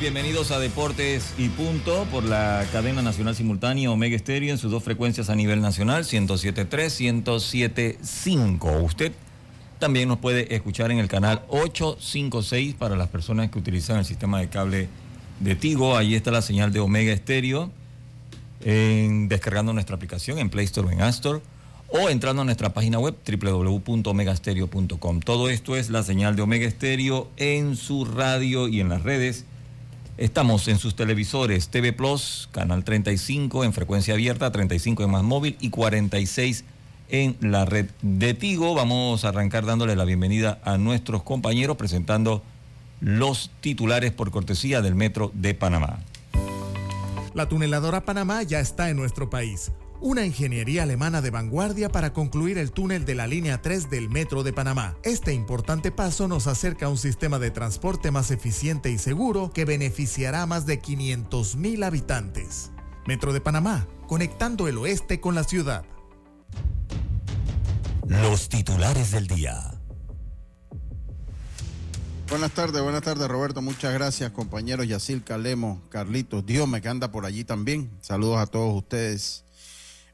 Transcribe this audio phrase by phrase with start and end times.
[0.00, 4.82] Bienvenidos a Deportes y Punto por la cadena nacional simultánea Omega Stereo en sus dos
[4.82, 8.82] frecuencias a nivel nacional, 107.3, 107.5.
[8.82, 9.12] Usted
[9.78, 14.40] también nos puede escuchar en el canal 856 para las personas que utilizan el sistema
[14.40, 14.88] de cable
[15.38, 15.94] de Tigo.
[15.94, 17.70] Ahí está la señal de Omega Stereo,
[18.60, 21.42] descargando nuestra aplicación en Play Store o en App Store
[21.88, 25.20] o entrando a nuestra página web www.omegastereo.com.
[25.20, 29.44] Todo esto es la señal de Omega Stereo en su radio y en las redes.
[30.20, 35.56] Estamos en sus televisores TV Plus, canal 35 en frecuencia abierta, 35 en más móvil
[35.60, 36.66] y 46
[37.08, 38.74] en la red de Tigo.
[38.74, 42.42] Vamos a arrancar dándole la bienvenida a nuestros compañeros presentando
[43.00, 46.00] los titulares por cortesía del Metro de Panamá.
[47.32, 52.56] La tuneladora Panamá ya está en nuestro país una ingeniería alemana de vanguardia para concluir
[52.58, 54.96] el túnel de la línea 3 del Metro de Panamá.
[55.02, 59.64] Este importante paso nos acerca a un sistema de transporte más eficiente y seguro que
[59.64, 62.70] beneficiará a más de 500.000 habitantes.
[63.06, 65.84] Metro de Panamá, conectando el oeste con la ciudad.
[68.06, 69.80] Los titulares del día.
[72.30, 77.10] Buenas tardes, buenas tardes Roberto, muchas gracias compañeros Yacil Calemo, Carlitos, Dios me que anda
[77.10, 77.90] por allí también.
[78.00, 79.44] Saludos a todos ustedes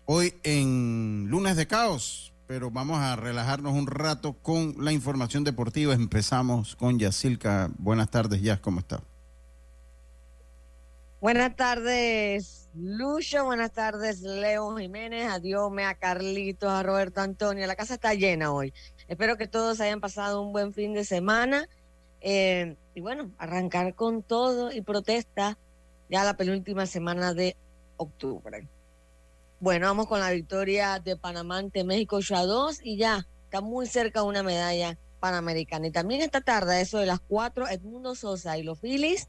[0.06, 5.94] hoy en lunes de caos, pero vamos a relajarnos un rato con la información deportiva.
[5.94, 7.70] Empezamos con Yacilca.
[7.78, 9.02] Buenas tardes, Yas, ¿cómo está?
[11.20, 13.44] Buenas tardes, Lucho.
[13.44, 15.28] Buenas tardes, Leo Jiménez.
[15.28, 17.66] Adiós, a Carlitos, a Roberto Antonio.
[17.66, 18.72] La casa está llena hoy.
[19.08, 21.68] Espero que todos hayan pasado un buen fin de semana.
[22.20, 25.58] Eh, y bueno, arrancar con todo y protesta
[26.08, 27.56] ya la penúltima semana de
[27.96, 28.68] octubre.
[29.58, 33.62] Bueno, vamos con la victoria de Panamá ante México 8 a 2 y ya está
[33.62, 35.86] muy cerca una medalla panamericana.
[35.86, 39.28] Y también esta tarde, eso de las 4, Edmundo Sosa y los Phillies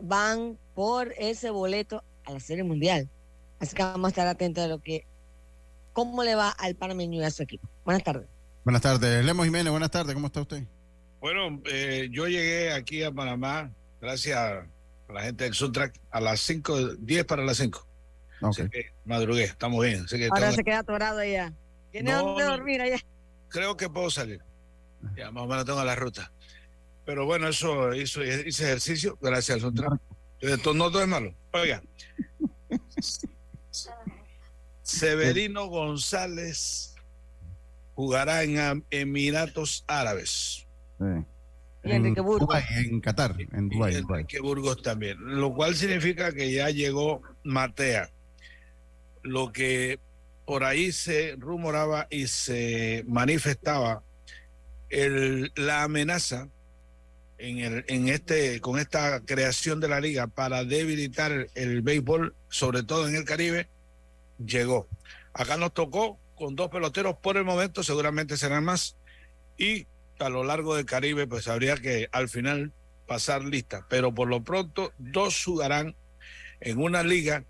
[0.00, 3.10] van por ese boleto a la Serie Mundial.
[3.58, 5.04] Así que vamos a estar atentos a lo que,
[5.92, 7.68] cómo le va al panameño y a su equipo.
[7.84, 8.28] Buenas tardes.
[8.64, 9.24] Buenas tardes.
[9.24, 10.14] Lemos Jiménez, buenas tardes.
[10.14, 10.62] ¿Cómo está usted?
[11.20, 16.38] Bueno, eh, yo llegué aquí a Panamá gracias a la gente del Suntrack a las
[16.40, 17.93] 5, 10 para las 5
[19.04, 20.04] madrugué, estamos bien.
[20.30, 21.52] Ahora se queda atorado allá.
[21.90, 22.98] ¿Tiene dónde dormir allá?
[23.48, 24.40] Creo que puedo salir.
[25.16, 26.32] Ya más o menos tengo la ruta.
[27.04, 30.00] Pero bueno, eso hizo, hice ejercicio gracias al Suntrack.
[30.74, 31.34] No todo es malo.
[31.52, 31.82] Oiga.
[34.82, 36.94] Severino González
[37.94, 40.66] jugará en Emiratos Árabes.
[41.00, 41.26] En,
[41.82, 42.56] Enrique Burgos.
[42.70, 43.94] en Qatar, en Dubái.
[43.96, 45.16] Enrique Burgos también.
[45.20, 48.10] Lo cual significa que ya llegó Matea
[49.24, 49.98] lo que
[50.46, 54.04] por ahí se rumoraba y se manifestaba
[54.90, 56.48] el, la amenaza
[57.38, 63.08] en, el, este, con esta creación de la liga para debilitar el, béisbol, sobre todo
[63.08, 63.68] en el Caribe,
[64.44, 64.88] llegó.
[65.32, 68.96] Acá nos tocó con dos peloteros por el momento, seguramente serán más,
[69.56, 69.86] y
[70.18, 72.72] a lo largo del Caribe, pues habría que al final
[73.06, 75.96] pasar lista, pero por lo pronto dos jugarán
[76.60, 77.44] en una liga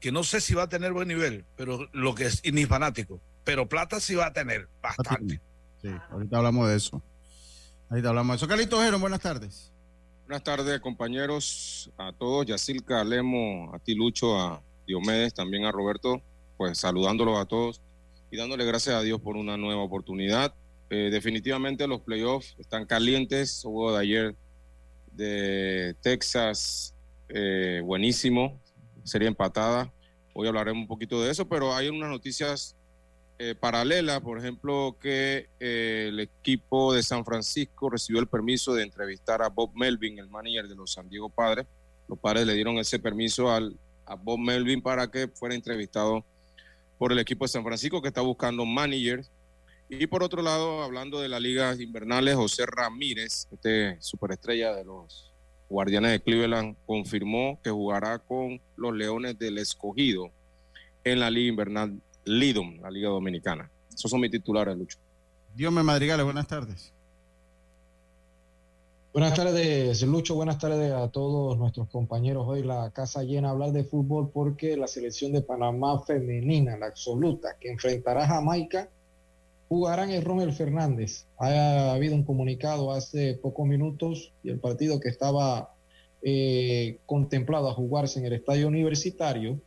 [0.00, 2.66] que no sé si va a tener buen nivel, pero lo que es, y ni
[2.66, 5.40] fanático, pero plata sí va a tener bastante.
[5.80, 7.02] Sí, ahorita hablamos de eso.
[7.88, 8.48] Ahorita hablamos de eso.
[8.48, 9.72] Carlitos Jero, buenas tardes.
[10.26, 16.20] Buenas tardes, compañeros, a todos, Yacilca, Lemo, a ti, Lucho, a Diomedes, también a Roberto,
[16.56, 17.80] pues saludándolos a todos
[18.30, 20.52] y dándole gracias a Dios por una nueva oportunidad.
[20.90, 24.36] Eh, definitivamente los playoffs están calientes, hubo de ayer
[25.12, 26.94] de Texas,
[27.28, 28.60] eh, buenísimo,
[29.06, 29.92] sería empatada.
[30.34, 32.76] Hoy hablaremos un poquito de eso, pero hay unas noticias
[33.38, 38.82] eh, paralelas, por ejemplo, que eh, el equipo de San Francisco recibió el permiso de
[38.82, 41.66] entrevistar a Bob Melvin, el manager de los San Diego Padres.
[42.08, 43.76] Los padres le dieron ese permiso al,
[44.06, 46.24] a Bob Melvin para que fuera entrevistado
[46.98, 49.30] por el equipo de San Francisco que está buscando managers.
[49.88, 55.32] Y por otro lado, hablando de las ligas invernales, José Ramírez, este superestrella de los
[55.68, 60.30] Guardianes de Cleveland, confirmó que jugará con los Leones del Escogido
[61.04, 63.70] en la liga invernal Lidom, la liga dominicana.
[63.92, 64.98] Esos son mis titulares, Lucho.
[65.54, 66.92] Dios me madrigales, buenas tardes.
[69.12, 70.34] Buenas tardes, Lucho.
[70.34, 72.46] Buenas tardes a todos nuestros compañeros.
[72.46, 76.86] Hoy la casa llena a hablar de fútbol porque la selección de Panamá femenina, la
[76.86, 78.90] absoluta, que enfrentará a Jamaica,
[79.68, 81.26] jugarán en Rommel Fernández.
[81.38, 85.74] Ha habido un comunicado hace pocos minutos y el partido que estaba
[86.22, 89.60] eh, contemplado a jugarse en el estadio universitario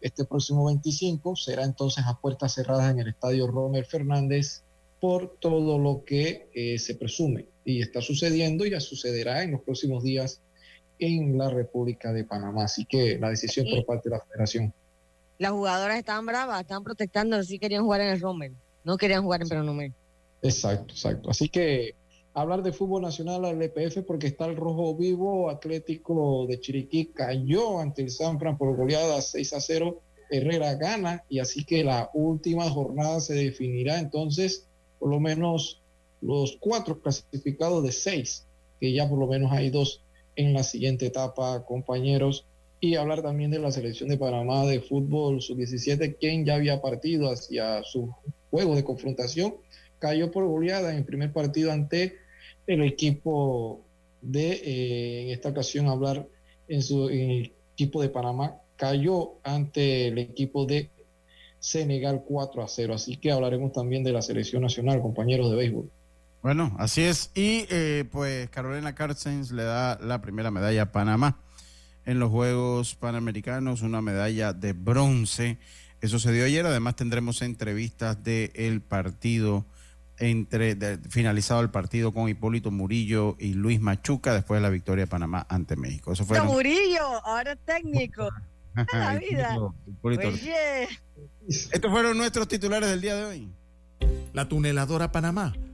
[0.00, 4.62] este próximo 25 será entonces a puertas cerradas en el estadio Rommel Fernández
[4.98, 9.62] por todo lo que eh, se presume y está sucediendo y ya sucederá en los
[9.62, 10.40] próximos días
[10.98, 12.64] en la República de Panamá.
[12.64, 14.72] Así que la decisión por parte de la federación.
[15.38, 18.54] Las jugadoras estaban bravas, estaban protestando, si querían jugar en el Rommel,
[18.84, 19.92] no querían jugar en Peronomé.
[20.42, 21.30] Exacto, exacto.
[21.30, 21.94] Así que
[22.34, 27.80] hablar de fútbol nacional al EPF porque está el rojo vivo, Atlético de Chiriquí cayó
[27.80, 30.00] ante el Sanfran por goleada 6 a 0,
[30.30, 34.66] Herrera gana y así que la última jornada se definirá entonces
[34.98, 35.80] por lo menos
[36.20, 38.46] los cuatro clasificados de seis,
[38.78, 40.02] que ya por lo menos hay dos
[40.36, 42.46] en la siguiente etapa, compañeros.
[42.82, 47.30] Y hablar también de la selección de Panamá de fútbol sub-17, quien ya había partido
[47.30, 48.14] hacia su
[48.50, 49.54] juego de confrontación,
[49.98, 52.18] cayó por goleada en el primer partido ante
[52.66, 53.84] el equipo
[54.20, 56.26] de, eh, en esta ocasión, hablar
[56.68, 60.90] en su equipo de Panamá, cayó ante el equipo de
[61.58, 62.94] Senegal 4 a 0.
[62.94, 65.90] Así que hablaremos también de la selección nacional, compañeros de béisbol.
[66.42, 67.30] Bueno, así es.
[67.34, 71.38] Y eh, pues Carolina Carstens le da la primera medalla a Panamá
[72.06, 75.58] en los Juegos Panamericanos, una medalla de bronce.
[76.00, 76.64] Eso se dio ayer.
[76.66, 79.64] Además tendremos entrevistas del partido
[80.18, 85.10] entre finalizado el partido con Hipólito Murillo y Luis Machuca después de la victoria de
[85.10, 86.12] Panamá ante México.
[86.12, 88.28] Eso fue Murillo, ahora técnico.
[88.92, 89.56] la vida.
[91.48, 93.48] Estos fueron nuestros titulares del día de hoy.
[94.32, 95.54] La tuneladora Panamá,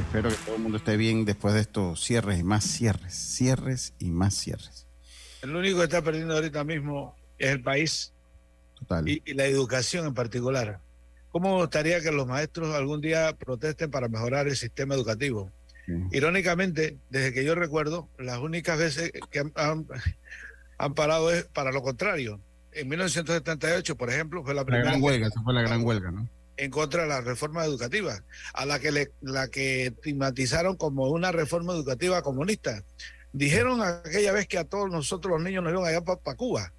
[0.00, 3.94] espero que todo el mundo esté bien después de estos cierres y más cierres, cierres
[3.98, 4.86] y más cierres.
[5.42, 8.12] El único que está perdiendo ahorita mismo es el país
[8.74, 9.08] Total.
[9.08, 10.80] Y, la educación en particular.
[11.30, 15.50] ¿Cómo me gustaría que los maestros algún día protesten para mejorar el sistema educativo?
[16.12, 19.52] Irónicamente, desde que yo recuerdo, las únicas veces que han,
[20.76, 22.40] han parado es para lo contrario
[22.72, 24.84] en 1978, por ejemplo, fue la primera.
[24.84, 26.28] La gran huelga, esa fue la gran huelga, ¿no?
[26.58, 28.22] En contra de la reforma educativa,
[28.52, 32.82] a la que, le, la que estigmatizaron como una reforma educativa comunista.
[33.32, 36.72] Dijeron aquella vez que a todos nosotros los niños nos iban allá para Cuba.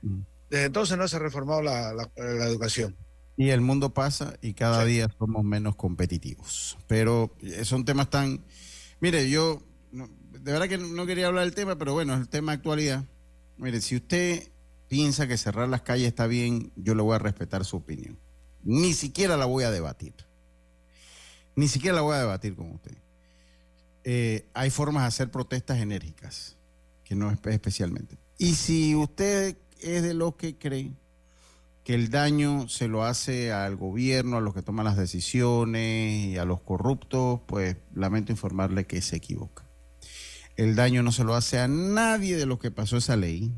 [0.00, 0.20] Mm.
[0.48, 2.96] Desde entonces no se ha reformado la, la, educación.
[3.36, 6.78] Y el mundo pasa y cada día somos menos competitivos.
[6.86, 8.42] Pero eh, son temas tan...
[9.00, 12.52] Mire, yo de verdad que no quería hablar del tema, pero bueno, es el tema
[12.52, 13.04] de actualidad.
[13.58, 14.50] Mire, si usted
[14.88, 18.18] piensa que cerrar las calles está bien, yo le voy a respetar su opinión.
[18.68, 20.12] Ni siquiera la voy a debatir.
[21.56, 22.98] Ni siquiera la voy a debatir con usted.
[24.04, 26.54] Eh, hay formas de hacer protestas enérgicas,
[27.02, 28.18] que no es especialmente.
[28.36, 30.92] Y si usted es de los que cree
[31.82, 36.36] que el daño se lo hace al gobierno, a los que toman las decisiones y
[36.36, 39.64] a los corruptos, pues lamento informarle que se equivoca.
[40.56, 43.50] El daño no se lo hace a nadie de los que pasó esa ley,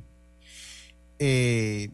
[1.19, 1.91] eh,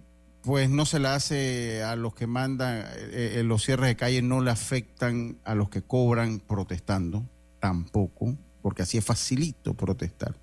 [0.47, 4.23] pues no se la hace a los que mandan, eh, eh, los cierres de calle
[4.23, 10.41] no le afectan a los que cobran protestando, tampoco, porque así es facilito protestar.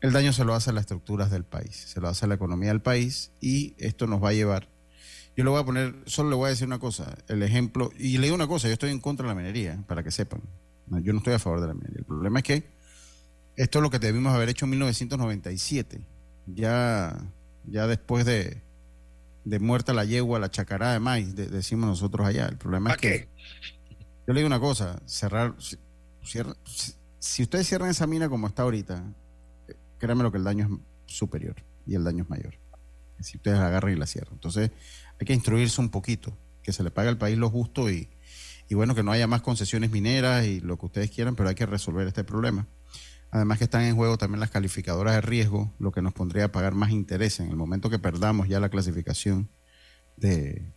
[0.00, 2.36] El daño se lo hace a las estructuras del país, se lo hace a la
[2.36, 4.68] economía del país y esto nos va a llevar.
[5.36, 8.18] Yo le voy a poner, solo le voy a decir una cosa, el ejemplo, y
[8.18, 10.40] le digo una cosa, yo estoy en contra de la minería, para que sepan.
[11.02, 11.98] yo no estoy a favor de la minería.
[11.98, 12.70] El problema es que
[13.56, 16.06] esto es lo que debimos haber hecho en 1997
[16.46, 17.16] ya,
[17.64, 18.62] ya después de,
[19.46, 22.46] de muerta la yegua, la chacará de maíz, decimos nosotros allá.
[22.46, 23.28] El problema es que,
[24.26, 25.54] yo le digo una cosa, cerrar,
[27.20, 29.04] si ustedes cierran esa mina como está ahorita,
[29.98, 31.54] créanme lo que el daño es superior
[31.86, 32.58] y el daño es mayor.
[33.20, 34.34] Si ustedes la agarran y la cierran.
[34.34, 34.72] Entonces,
[35.20, 38.10] hay que instruirse un poquito, que se le pague al país lo justo y,
[38.68, 41.54] y bueno, que no haya más concesiones mineras y lo que ustedes quieran, pero hay
[41.54, 42.66] que resolver este problema.
[43.36, 46.52] Además que están en juego también las calificadoras de riesgo, lo que nos pondría a
[46.52, 49.50] pagar más interés en el momento que perdamos ya la clasificación
[50.16, 50.72] de,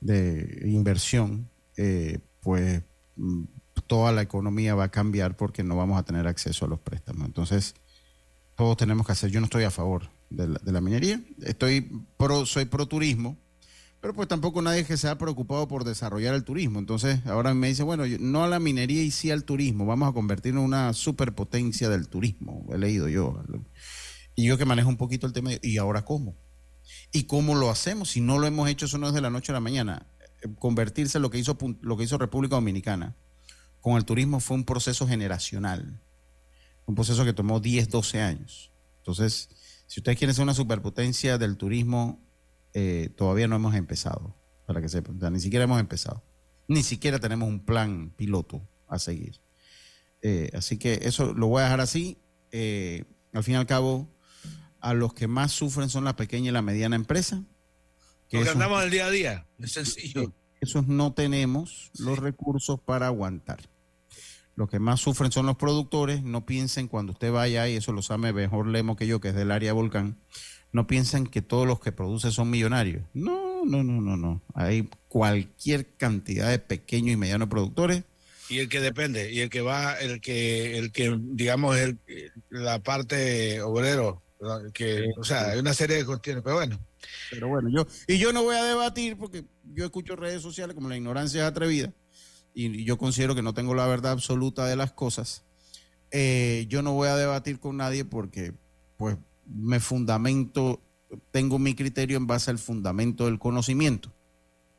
[0.00, 2.82] de inversión, eh, pues
[3.14, 3.44] mm,
[3.86, 7.26] toda la economía va a cambiar porque no vamos a tener acceso a los préstamos.
[7.26, 7.76] Entonces,
[8.56, 11.92] todos tenemos que hacer, yo no estoy a favor de la, de la minería, estoy
[12.16, 13.38] pro, soy pro turismo,
[14.04, 16.78] pero pues tampoco nadie que se ha preocupado por desarrollar el turismo.
[16.78, 20.12] Entonces ahora me dice, bueno, no a la minería y sí al turismo, vamos a
[20.12, 23.42] convertirnos en una superpotencia del turismo, he leído yo.
[24.34, 26.36] Y yo que manejo un poquito el tema, ¿y ahora cómo?
[27.12, 28.10] ¿Y cómo lo hacemos?
[28.10, 30.06] Si no lo hemos hecho, eso no es de la noche a la mañana.
[30.42, 33.16] Eh, convertirse en lo que hizo, lo que hizo República Dominicana
[33.80, 35.98] con el turismo fue un proceso generacional,
[36.84, 38.70] un proceso que tomó 10, 12 años.
[38.98, 39.48] Entonces,
[39.86, 42.20] si ustedes quieren ser una superpotencia del turismo,
[42.74, 45.18] eh, todavía no hemos empezado, para que sepan.
[45.32, 46.24] ni siquiera hemos empezado.
[46.66, 49.40] Ni siquiera tenemos un plan piloto a seguir.
[50.22, 52.18] Eh, así que eso lo voy a dejar así.
[52.50, 54.12] Eh, al fin y al cabo,
[54.80, 57.44] a los que más sufren son la pequeña y la mediana empresa.
[58.28, 60.34] Que Porque andamos el día a día, es sencillo.
[60.60, 63.60] Esos no tenemos los recursos para aguantar.
[64.56, 66.22] Los que más sufren son los productores.
[66.22, 69.34] No piensen cuando usted vaya, y eso lo sabe mejor Lemo que yo, que es
[69.34, 70.18] del área Volcán,
[70.74, 73.04] no piensan que todos los que producen son millonarios.
[73.14, 74.42] No, no, no, no, no.
[74.54, 78.02] Hay cualquier cantidad de pequeños y medianos productores.
[78.48, 82.00] Y el que depende, y el que va, el que, el que digamos, el,
[82.50, 84.20] la parte obrero,
[84.74, 86.80] que, o sea, hay una serie de cuestiones, pero bueno.
[87.30, 90.88] Pero bueno, yo, y yo no voy a debatir porque yo escucho redes sociales como
[90.88, 91.92] la ignorancia es atrevida,
[92.52, 95.44] y yo considero que no tengo la verdad absoluta de las cosas.
[96.10, 98.52] Eh, yo no voy a debatir con nadie porque,
[98.96, 100.80] pues, me fundamento,
[101.30, 104.12] tengo mi criterio en base al fundamento del conocimiento,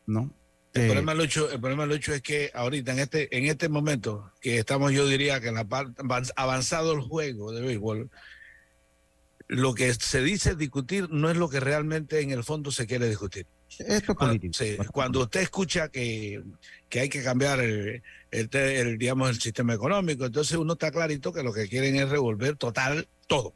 [0.05, 0.31] ¿no?
[0.73, 4.31] El, eh, problema, Lucho, el problema, Lucho, es que ahorita, en este, en este momento,
[4.41, 6.01] que estamos, yo diría que en la parte
[6.35, 8.09] avanzado el juego de béisbol,
[9.47, 13.07] lo que se dice discutir no es lo que realmente en el fondo se quiere
[13.07, 13.45] discutir.
[13.77, 14.57] Esto es político.
[14.91, 16.41] cuando usted escucha que,
[16.89, 21.43] que hay que cambiar el, el, digamos, el sistema económico, entonces uno está clarito que
[21.43, 23.53] lo que quieren es revolver total todo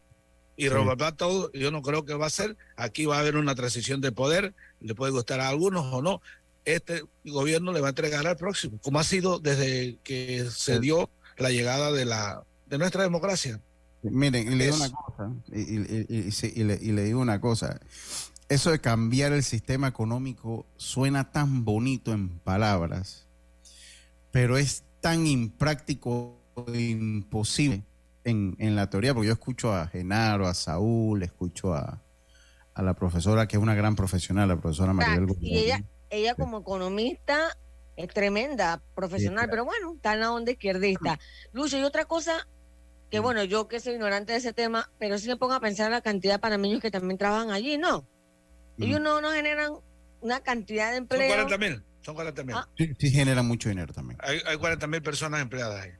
[0.59, 0.75] y sí.
[1.15, 2.57] todo, yo no creo que va a ser.
[2.75, 6.21] Aquí va a haber una transición de poder, le puede gustar a algunos o no.
[6.65, 11.09] Este gobierno le va a entregar al próximo, como ha sido desde que se dio
[11.37, 13.61] la llegada de, la, de nuestra democracia.
[14.03, 17.79] Miren, y le digo una cosa, y, le, y le digo una cosa,
[18.49, 23.27] eso de cambiar el sistema económico suena tan bonito en palabras,
[24.31, 26.37] pero es tan impráctico
[26.73, 27.83] e imposible
[28.23, 32.01] en, en, la teoría, porque yo escucho a Genaro, a Saúl, escucho a,
[32.73, 36.59] a la profesora, que es una gran profesional, la profesora Maribel Y ella, ella como
[36.59, 37.57] economista
[37.95, 41.19] es tremenda profesional, pero bueno, está en la onda izquierdista.
[41.51, 42.47] Lucho, y otra cosa
[43.11, 45.87] que bueno, yo que soy ignorante de ese tema, pero si me pongo a pensar
[45.87, 48.07] en la cantidad de panameños que también trabajan allí, ¿no?
[48.77, 49.73] Ellos no, no generan
[50.21, 51.27] una cantidad de empleo.
[51.27, 52.55] Son 40 mil, son 40 mil.
[52.55, 52.69] Ah.
[52.77, 54.17] Sí, sí, generan mucho dinero también.
[54.21, 55.91] Hay, hay 40 mil personas empleadas ahí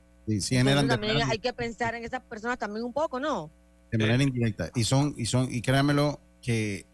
[0.88, 3.50] también hay que pensar en esas personas también un poco, ¿no?
[3.90, 4.70] De manera indirecta.
[4.74, 6.86] Y son, y son, y créanmelo que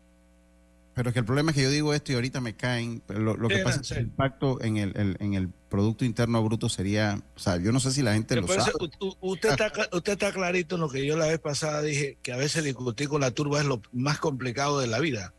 [0.97, 3.03] pero es que el problema es que yo digo esto y ahorita me caen.
[3.07, 6.71] Pero lo, que pasa es que el impacto en el, en el Producto Interno Bruto
[6.71, 7.23] sería.
[7.37, 8.73] O sea, yo no sé si la gente lo sabe.
[9.21, 12.39] Usted está, usted está clarito en lo que yo la vez pasada dije, que a
[12.39, 15.35] veces discutir con la turba es lo más complicado de la vida.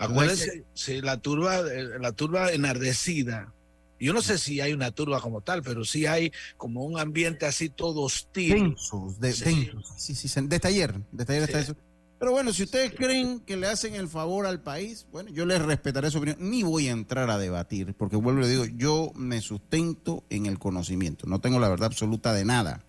[0.00, 3.54] Acuérdense, si la turba, eh, la turba enardecida
[3.98, 7.46] yo no sé si hay una turba como tal, pero sí hay como un ambiente
[7.46, 8.54] así todo hostil.
[8.54, 9.70] Tensos, de, sí.
[9.96, 11.76] sí, sí, de taller, de taller está eso.
[12.18, 15.60] Pero bueno, si ustedes creen que le hacen el favor al país, bueno, yo les
[15.60, 16.38] respetaré su opinión.
[16.40, 20.46] Ni voy a entrar a debatir, porque vuelvo y le digo, yo me sustento en
[20.46, 21.26] el conocimiento.
[21.26, 22.86] No tengo la verdad absoluta de nada.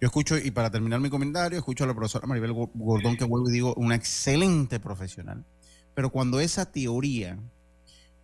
[0.00, 3.48] Yo escucho, y para terminar mi comentario, escucho a la profesora Maribel Gordón, que vuelvo
[3.48, 5.44] y digo, una excelente profesional.
[5.94, 7.38] Pero cuando esa teoría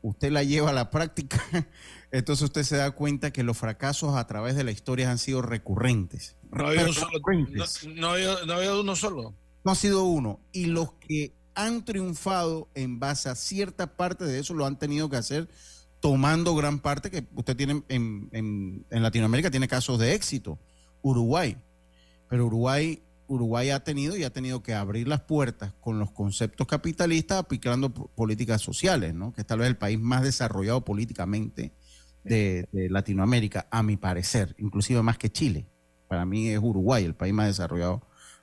[0.02, 1.42] usted la lleva a la práctica,
[2.12, 5.42] entonces usted se da cuenta que los fracasos a través de la historia han sido
[5.42, 6.36] recurrentes.
[6.50, 6.90] No ha habido,
[8.80, 9.34] uno solo.
[9.64, 10.40] No ha sido uno.
[10.52, 15.10] Y los que han triunfado en base a cierta parte de eso lo han tenido
[15.10, 15.48] que hacer
[16.00, 20.58] tomando gran parte que usted tiene en, en Latinoamérica, tiene casos de éxito.
[21.02, 21.56] Uruguay.
[22.28, 26.66] Pero Uruguay Uruguay ha tenido y ha tenido que abrir las puertas con los conceptos
[26.66, 29.32] capitalistas aplicando políticas sociales, ¿no?
[29.32, 31.72] Que es tal vez el país más desarrollado políticamente
[32.24, 35.66] de, Latinoamérica, a mi parecer, inclusive más que Chile.
[36.08, 38.02] Para mí es Uruguay el país más desarrollado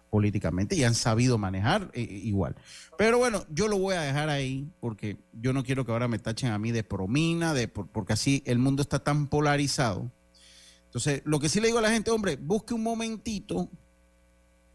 [0.10, 2.56] políticamente y han sabido manejar eh, eh, igual.
[2.98, 6.20] Pero bueno, yo lo voy a dejar ahí porque yo no quiero que ahora me
[6.20, 10.12] tachen a mí de promina, de, porque así el mundo está tan polarizado.
[10.86, 13.70] Entonces, lo que sí le digo a la gente, hombre, busque un momentito,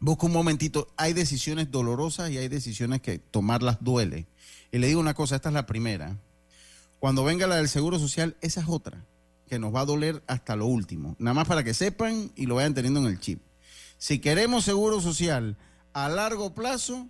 [0.01, 0.89] busque un momentito.
[0.97, 4.27] Hay decisiones dolorosas y hay decisiones que tomarlas duele.
[4.73, 6.17] Y le digo una cosa, esta es la primera.
[6.99, 9.05] Cuando venga la del Seguro Social, esa es otra,
[9.47, 11.15] que nos va a doler hasta lo último.
[11.19, 13.41] Nada más para que sepan y lo vayan teniendo en el chip.
[13.97, 15.57] Si queremos Seguro Social
[15.93, 17.07] a largo plazo,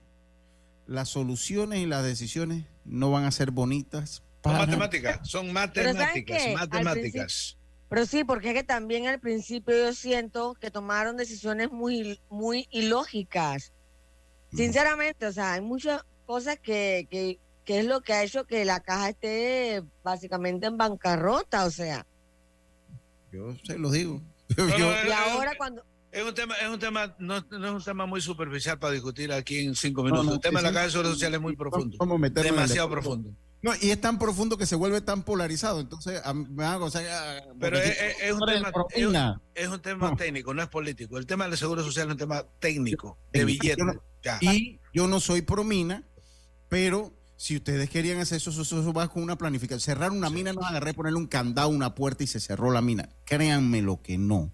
[0.86, 4.24] las soluciones y las decisiones no van a ser bonitas.
[4.44, 7.58] Son matemáticas, son matemáticas, matemáticas.
[7.92, 12.66] Pero sí, porque es que también al principio yo siento que tomaron decisiones muy, muy
[12.72, 13.74] ilógicas.
[14.54, 18.64] Sinceramente, o sea, hay muchas cosas que, que, que es lo que ha hecho que
[18.64, 22.08] la caja esté básicamente en bancarrota, o sea.
[23.30, 24.22] Yo se lo digo.
[24.58, 25.84] y ahora cuando...
[26.14, 29.66] Es un tema, es un tema, no, es un tema muy superficial para discutir aquí
[29.66, 30.36] en cinco minutos.
[30.36, 31.98] el tema de la caja de seguridad social es muy profundo.
[32.42, 33.36] Demasiado profundo.
[33.62, 35.80] No, y es tan profundo que se vuelve tan polarizado.
[35.80, 38.72] Entonces, me hago, o sea, Pero es, un tema,
[39.54, 41.18] es, un, tema técnico, no es político.
[41.18, 43.84] El tema del seguro social es un tema técnico, de billete.
[44.42, 46.04] y yo no soy promina,
[46.70, 49.80] pero si ustedes querían hacer eso, eso, va con una planificación.
[49.80, 53.10] Cerrar una mina no agarré, ponerle un candado, una puerta y se cerró la mina.
[53.26, 54.52] Créanme lo que no.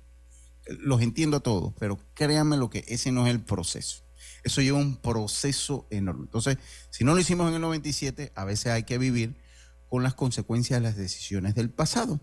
[0.68, 4.07] Los entiendo a todos, pero créanme lo que ese no es el proceso.
[4.44, 6.24] Eso lleva un proceso enorme.
[6.24, 6.58] Entonces,
[6.90, 9.36] si no lo hicimos en el 97, a veces hay que vivir
[9.90, 12.20] con las consecuencias de las decisiones del pasado.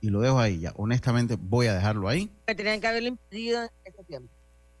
[0.00, 0.72] Y lo dejo ahí ya.
[0.76, 2.30] Honestamente, voy a dejarlo ahí.
[2.46, 4.32] Que tenían que haberlo impedido en este tiempo.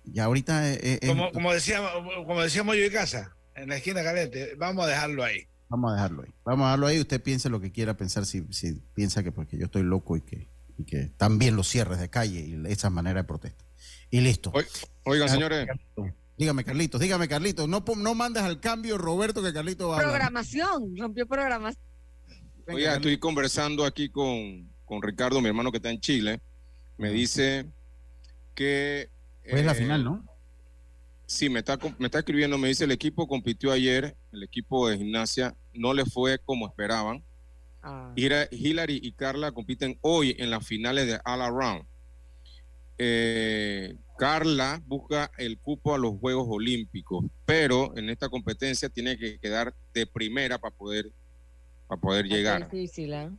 [0.04, 0.62] Ya ahorita...
[1.06, 1.90] como, como, decíamos,
[2.26, 4.54] como decíamos yo y casa en la esquina caliente.
[4.56, 5.46] Vamos a dejarlo ahí.
[5.68, 6.34] Vamos a dejarlo ahí.
[6.44, 7.00] Vamos a dejarlo ahí.
[7.00, 10.20] Usted piense lo que quiera pensar, si, si piensa que porque yo estoy loco y
[10.20, 13.64] que, y que también los cierres de calle y esa manera de protesta.
[14.10, 14.52] Y listo.
[15.04, 15.68] Oigan, señores.
[16.36, 17.68] Dígame, Carlitos, dígame, Carlitos.
[17.68, 21.84] No, no mandes al cambio, Roberto, que Carlitos va a Programación, rompió programación.
[22.66, 26.40] Oiga, estoy conversando aquí con, con, Ricardo, mi hermano que está en Chile.
[26.96, 27.66] Me dice
[28.54, 29.10] que.
[29.44, 30.24] es la eh, final, ¿no?
[31.26, 34.98] Sí, me está, me está escribiendo, me dice, el equipo compitió ayer, el equipo de
[34.98, 37.22] gimnasia, no le fue como esperaban.
[37.82, 38.12] Ah.
[38.16, 41.86] Hillary y Carla compiten hoy en las finales de All Around.
[42.98, 49.38] Eh, Carla busca el cupo a los Juegos Olímpicos, pero en esta competencia tiene que
[49.38, 51.10] quedar de primera para poder
[51.86, 52.70] para poder llegar.
[52.70, 53.30] Difícil, ¿eh?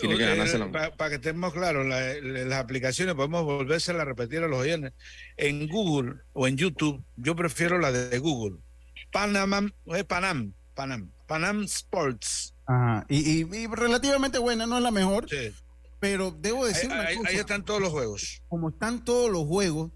[0.00, 4.58] Tiene que ganarse Para que estemos claros, las aplicaciones podemos volverse a repetir a los
[4.58, 4.92] oyentes.
[5.36, 8.58] En Google o en YouTube, yo prefiero la de Google.
[9.10, 12.54] Panam, es Panam, Panam, Panam Sports.
[12.66, 13.06] Ajá.
[13.08, 15.26] Y, relativamente buena, no es la mejor.
[16.00, 16.92] Pero debo decir.
[16.92, 18.42] Ahí, ahí, están todos los juegos.
[18.48, 19.90] Como están todos los juegos,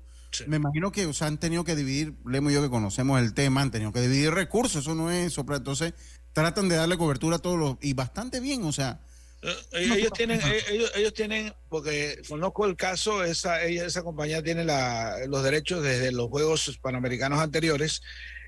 [0.47, 3.35] me imagino que o sea, han tenido que dividir, Lemo y yo que conocemos el
[3.35, 5.57] tema, han tenido que dividir recursos, eso no es sopra.
[5.57, 5.95] Entonces,
[6.33, 7.77] tratan de darle cobertura a todos los.
[7.81, 9.01] Y bastante bien, o sea.
[9.43, 14.65] Eh, ellos, tienen, ellos, ellos, tienen, porque conozco el caso, esa, ella, esa compañía tiene
[14.65, 18.03] la, los derechos desde los Juegos Panamericanos anteriores,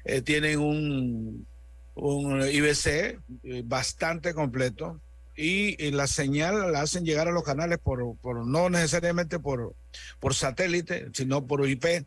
[0.05, 1.47] eh, tienen un,
[1.95, 5.01] un IBC eh, bastante completo
[5.40, 9.74] y, la señal la hacen llegar a los canales por, por no necesariamente por,
[10.18, 12.07] por satélite, sino por IP.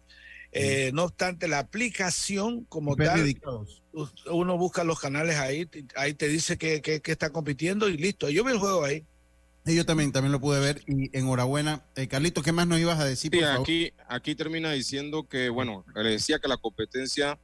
[0.55, 3.35] Eh, no obstante, la aplicación como tal,
[4.31, 8.29] uno busca los canales ahí, ahí te dice que, que, está compitiendo y listo.
[8.29, 9.03] Yo vi el juego ahí.
[9.65, 11.83] Y yo también, también lo pude ver y enhorabuena.
[11.95, 13.31] Eh, Carlito, ¿qué más nos ibas a decir?
[13.33, 17.39] Sí, aquí, aquí termina diciendo que, bueno, le decía que la competencia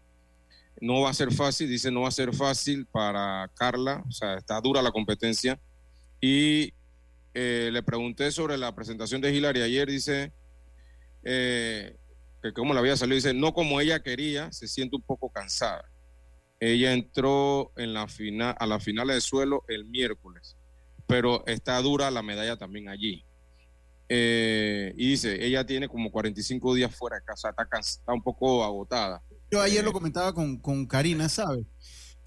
[0.82, 4.36] no va a ser fácil, dice no va a ser fácil para Carla, o sea,
[4.36, 5.60] está dura la competencia.
[6.21, 6.73] Y
[7.34, 10.34] eh, le pregunté sobre la presentación de Hillary ayer, dice,
[11.23, 11.95] eh,
[12.41, 15.86] que cómo la había salido, dice, no como ella quería, se siente un poco cansada.
[16.60, 20.58] Ella entró en la final, a la final de suelo el miércoles,
[21.08, 23.25] pero está dura la medalla también allí.
[24.10, 28.63] Eh, y dice, ella tiene como 45 días fuera de casa, está, está un poco
[28.63, 29.21] agotada.
[29.51, 31.65] Yo ayer lo comentaba con, con Karina, ¿sabes?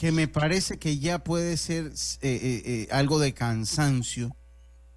[0.03, 4.37] Que me parece que ya puede ser eh, algo de cansancio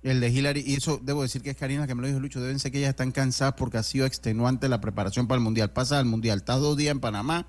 [0.02, 2.41] el de Hillary, y eso debo decir que es Karina que me lo dijo Lucho,
[2.41, 5.72] deben ser que ellas están cansadas porque ha sido extenuante la preparación para el Mundial.
[5.74, 7.48] Pasa al Mundial, estás dos días en Panamá,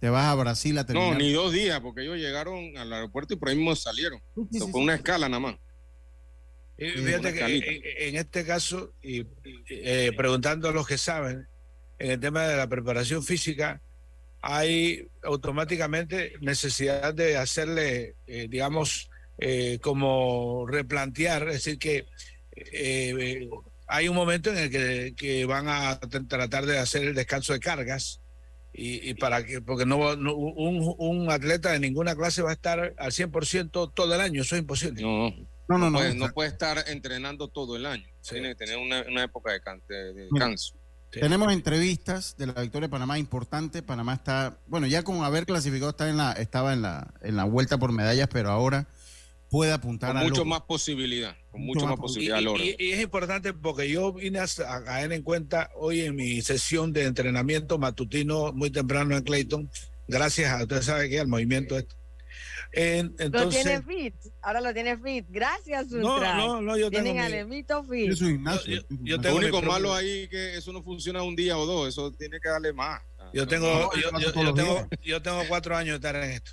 [0.00, 1.12] te vas a Brasil a terminar.
[1.12, 4.22] No, ni dos días, porque ellos llegaron al aeropuerto y por ahí mismo salieron.
[4.34, 5.56] Fue una escala nada más.
[6.78, 9.26] fíjate que en, este caso, y,
[9.68, 11.48] eh, preguntando a los que saben,
[11.98, 13.82] en el tema de la preparación física,
[14.46, 22.06] hay automáticamente necesidad de hacerle, eh, digamos, eh, como replantear, es decir, que
[22.54, 23.48] eh,
[23.86, 28.20] hay un momento en el que, van a tratar de hacer el descanso de cargas
[28.74, 33.12] y, para que, porque no, un, un, atleta de ninguna clase va a estar al
[33.12, 35.00] 100% todo el año, eso es imposible.
[35.00, 35.30] No,
[35.68, 39.24] no, no, no, puede, no puede estar entrenando todo el año, tiene que tener una,
[39.24, 39.52] época
[39.88, 40.76] de, descanso.
[41.20, 43.82] Tenemos entrevistas de la victoria de Panamá importante.
[43.82, 47.44] Panamá está, bueno, ya con haber clasificado está en la, estaba en la, en la
[47.44, 48.88] vuelta por medallas, pero ahora
[49.50, 52.40] puede apuntar con a mucho más posibilidad, con mucho, más, posibilidad.
[52.40, 54.46] Y, y, es importante porque yo vine a,
[54.84, 59.70] caer en cuenta hoy en mi sesión de entrenamiento matutino muy temprano en Clayton,
[60.08, 61.94] gracias a, usted sabe que al movimiento este
[62.76, 65.26] entonces, lo tiene fit, ahora lo tiene fit.
[65.28, 68.10] Gracias, No, no, no, yo tengo Tienen mi, fit.
[69.02, 72.12] Yo, tengo lo único malo ahí que eso no funciona un día o dos, eso
[72.12, 73.02] tiene que darle más.
[73.32, 76.52] Yo tengo, yo, tengo, yo tengo cuatro años de estar en esto.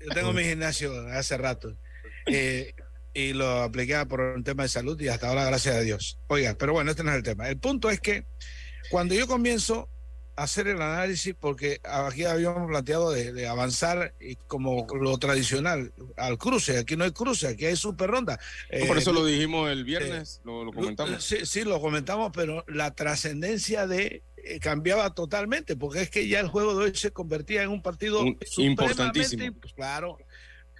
[0.00, 1.76] yo tengo mi gimnasio hace rato.
[2.26, 2.72] Eh,
[3.12, 6.18] y lo apliqué por un tema de salud y hasta ahora, gracias a Dios.
[6.26, 7.48] Oiga, pero bueno, este no es el tema.
[7.48, 8.26] El punto es que
[8.90, 9.88] cuando yo comienzo
[10.36, 14.14] hacer el análisis porque aquí habíamos planteado de, avanzar
[14.46, 16.78] como lo tradicional al cruce.
[16.78, 18.38] Aquí no hay cruce, aquí hay super ronda.
[18.88, 21.22] por eso eh, lo dijimos el viernes, lo, comentamos.
[21.22, 26.40] Sí, sí, lo comentamos, pero la trascendencia de eh, cambiaba totalmente porque es que ya
[26.40, 28.24] el juego de hoy se convertía en un partido
[28.56, 29.56] importantísimo.
[29.76, 30.18] Claro,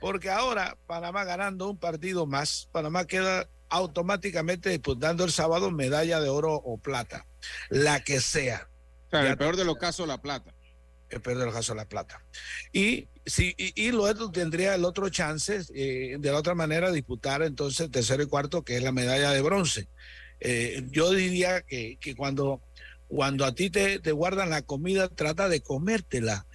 [0.00, 6.28] porque ahora Panamá ganando un partido más, Panamá queda automáticamente disputando el sábado medalla de
[6.28, 7.26] oro o plata,
[7.70, 8.68] la que sea
[9.20, 10.54] el peor de los casos, la plata.
[11.08, 12.24] El peor de los casos, la plata.
[12.72, 17.90] Y, si, y, luego tendría el otro chance, eh, de la otra manera, disputar entonces
[17.90, 19.88] tercero y cuarto, que es la medalla de bronce.
[20.40, 22.60] Eh, yo diría que, que, cuando,
[23.06, 26.46] cuando a ti te, te, guardan la comida, trata de comértela.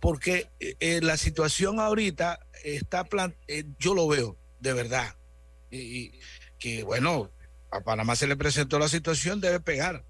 [0.00, 3.34] Porque eh, la situación ahorita está, plan
[3.78, 5.14] yo lo veo, de verdad.
[5.70, 6.20] Y,
[6.58, 7.30] que bueno,
[7.70, 10.04] a Panamá se le presentó la situación, debe pegar.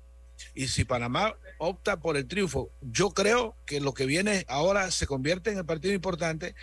[0.55, 2.71] Y si Panamá opta por el triunfo.
[2.81, 6.55] Yo creo que lo que viene ahora se convierte en el partido importante,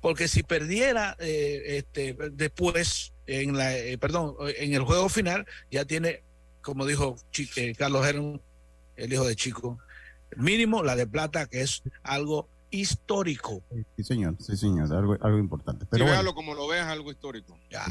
[0.00, 5.84] porque si perdiera eh, este, después, en la, eh, perdón, en el juego final, ya
[5.84, 6.22] tiene,
[6.60, 7.16] como dijo
[7.56, 8.42] eh, Carlos Herón,
[8.96, 9.78] el hijo de Chico,
[10.36, 13.62] mínimo la de plata, que es algo histórico.
[13.96, 15.86] Sí, señor, sí, señor, algo, algo importante.
[15.88, 17.56] Pero véalo como lo veas, algo histórico.
[17.70, 17.84] Ya.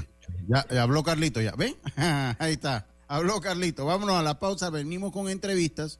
[0.47, 1.53] Ya, ya habló Carlito, ya.
[1.55, 1.75] ¿Ven?
[2.39, 2.87] Ahí está.
[3.07, 3.85] Habló Carlito.
[3.85, 4.69] Vámonos a la pausa.
[4.69, 5.99] Venimos con entrevistas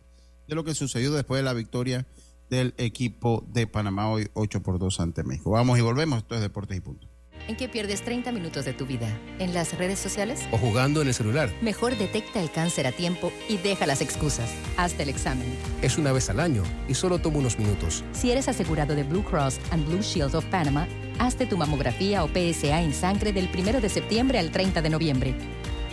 [0.52, 2.06] de lo que sucedió después de la victoria
[2.50, 5.52] del equipo de Panamá hoy 8 por 2 ante México.
[5.52, 6.18] Vamos y volvemos.
[6.20, 7.08] Esto es Deportes y Punto.
[7.48, 9.08] ¿En qué pierdes 30 minutos de tu vida?
[9.40, 10.42] ¿En las redes sociales?
[10.52, 11.50] ¿O jugando en el celular?
[11.62, 14.54] Mejor detecta el cáncer a tiempo y deja las excusas.
[14.76, 15.48] Hazte el examen.
[15.82, 18.04] Es una vez al año y solo toma unos minutos.
[18.12, 20.86] Si eres asegurado de Blue Cross and Blue Shield of Panama,
[21.18, 25.34] hazte tu mamografía o PSA en sangre del 1 de septiembre al 30 de noviembre.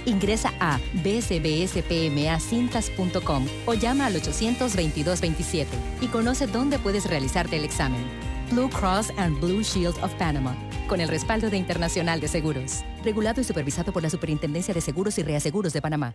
[0.08, 5.66] Ingresa a bsbspmacintas.com o llama al 822-27
[6.00, 8.00] y conoce dónde puedes realizarte el examen.
[8.50, 10.56] Blue Cross and Blue Shield of Panama,
[10.88, 12.82] con el respaldo de Internacional de Seguros.
[13.04, 16.14] Regulado y supervisado por la Superintendencia de Seguros y Reaseguros de Panamá.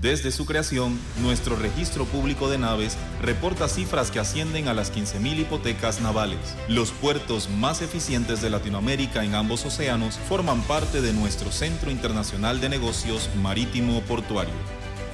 [0.00, 5.40] Desde su creación, nuestro registro público de naves reporta cifras que ascienden a las 15.000
[5.40, 6.54] hipotecas navales.
[6.68, 12.60] Los puertos más eficientes de Latinoamérica en ambos océanos forman parte de nuestro Centro Internacional
[12.60, 14.54] de Negocios Marítimo Portuario.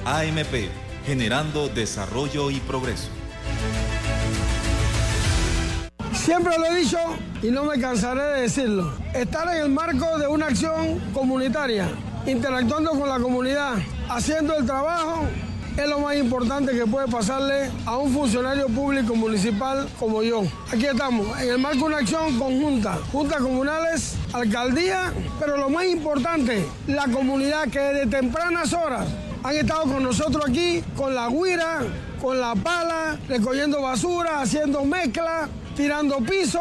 [0.03, 0.69] AMP,
[1.05, 3.07] generando desarrollo y progreso.
[6.13, 6.97] Siempre lo he dicho
[7.41, 8.93] y no me cansaré de decirlo.
[9.13, 11.89] Estar en el marco de una acción comunitaria
[12.25, 13.75] interactuando con la comunidad,
[14.09, 15.27] haciendo el trabajo
[15.77, 20.43] es lo más importante que puede pasarle a un funcionario público municipal como yo.
[20.71, 25.85] Aquí estamos, en el marco de una acción conjunta, juntas comunales, alcaldía, pero lo más
[25.85, 29.07] importante, la comunidad que desde tempranas horas
[29.43, 31.79] han estado con nosotros aquí, con la guira,
[32.21, 36.59] con la pala, recogiendo basura, haciendo mezcla, tirando piso,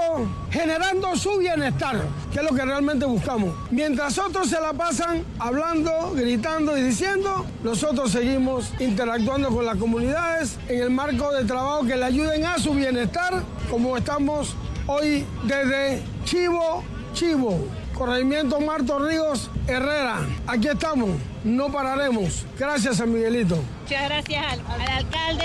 [0.51, 2.01] generando su bienestar,
[2.33, 3.55] que es lo que realmente buscamos.
[3.71, 10.59] Mientras otros se la pasan hablando, gritando y diciendo, nosotros seguimos interactuando con las comunidades
[10.69, 14.55] en el marco de trabajo que le ayuden a su bienestar, como estamos
[14.87, 17.82] hoy desde Chivo, Chivo.
[18.03, 20.27] Corregimiento Marto Ríos Herrera.
[20.49, 21.11] Aquí estamos,
[21.45, 22.45] no pararemos.
[22.59, 23.63] Gracias, San Miguelito.
[23.83, 25.45] Muchas gracias al, al, alcalde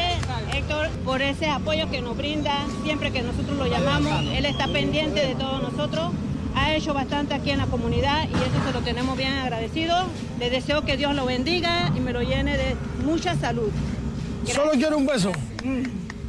[0.55, 4.23] Héctor por ese apoyo que nos brinda siempre que nosotros lo llamamos.
[4.33, 6.11] Él está pendiente de todos nosotros.
[6.55, 9.95] Ha hecho bastante aquí en la comunidad y eso se lo tenemos bien agradecido.
[10.39, 13.69] Le deseo que Dios lo bendiga y me lo llene de mucha salud.
[14.45, 14.57] Gracias.
[14.57, 15.31] Solo quiero un beso.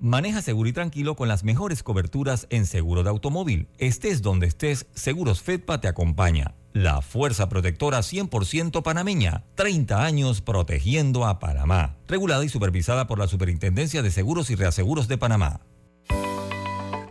[0.00, 3.68] Maneja seguro y tranquilo con las mejores coberturas en seguro de automóvil.
[3.76, 6.54] Estés donde estés, Seguros Fedpa te acompaña.
[6.72, 9.44] La fuerza protectora 100% panameña.
[9.56, 11.98] 30 años protegiendo a Panamá.
[12.08, 15.60] Regulada y supervisada por la Superintendencia de Seguros y Reaseguros de Panamá.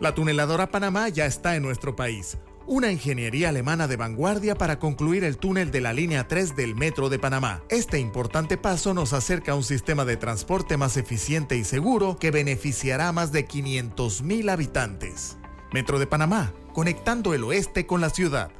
[0.00, 5.24] La tuneladora Panamá ya está en nuestro país una ingeniería alemana de vanguardia para concluir
[5.24, 7.62] el túnel de la línea 3 del Metro de Panamá.
[7.68, 12.30] Este importante paso nos acerca a un sistema de transporte más eficiente y seguro que
[12.30, 15.38] beneficiará a más de 500.000 habitantes.
[15.72, 18.50] Metro de Panamá, conectando el oeste con la ciudad.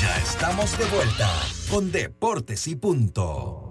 [0.00, 1.30] Ya estamos de vuelta
[1.70, 3.67] con Deportes y Punto.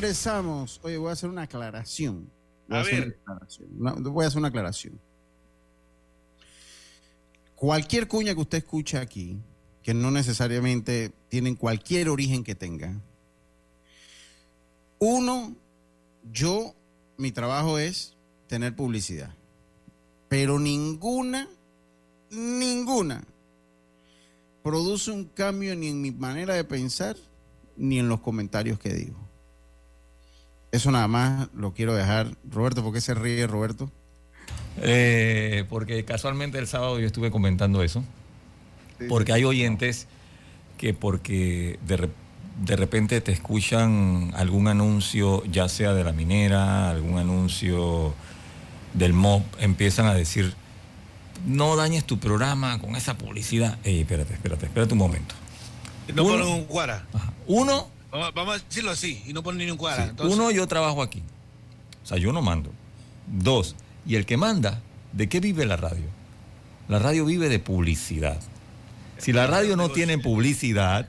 [0.00, 0.80] Regresamos.
[0.82, 2.30] Oye, voy a hacer una aclaración.
[2.68, 3.18] Voy a, a hacer ver.
[3.26, 4.12] Una aclaración.
[4.12, 5.00] Voy a hacer una aclaración.
[7.54, 9.38] Cualquier cuña que usted escuche aquí,
[9.82, 13.00] que no necesariamente tienen cualquier origen que tenga,
[14.98, 15.56] uno,
[16.30, 16.74] yo,
[17.16, 18.14] mi trabajo es
[18.46, 19.34] tener publicidad.
[20.28, 21.48] Pero ninguna,
[22.30, 23.24] ninguna
[24.62, 27.16] produce un cambio ni en mi manera de pensar
[27.76, 29.25] ni en los comentarios que digo.
[30.72, 32.36] Eso nada más lo quiero dejar.
[32.50, 33.90] Roberto, ¿por qué se ríe Roberto?
[34.78, 38.04] Eh, porque casualmente el sábado yo estuve comentando eso.
[38.98, 39.36] Sí, porque sí.
[39.38, 40.06] hay oyentes
[40.78, 42.10] que porque de,
[42.62, 48.14] de, repente te escuchan algún anuncio, ya sea de la minera, algún anuncio
[48.92, 50.54] del MOB, empiezan a decir,
[51.46, 53.78] no dañes tu programa con esa publicidad.
[53.84, 55.34] Ey, espérate, espérate, espérate un momento.
[56.14, 57.06] No uno, ponen un cuara.
[57.12, 57.95] Ajá, uno.
[58.34, 59.78] Vamos, a decirlo así, y no ponen ni un.
[59.78, 60.34] Sí, entonces...
[60.34, 61.22] Uno, yo trabajo aquí.
[62.02, 62.70] O sea, yo no mando.
[63.26, 63.74] Dos,
[64.06, 64.80] y el que manda,
[65.12, 66.06] ¿de qué vive la radio?
[66.88, 68.40] La radio vive de publicidad.
[69.18, 71.08] Si la radio no tiene publicidad,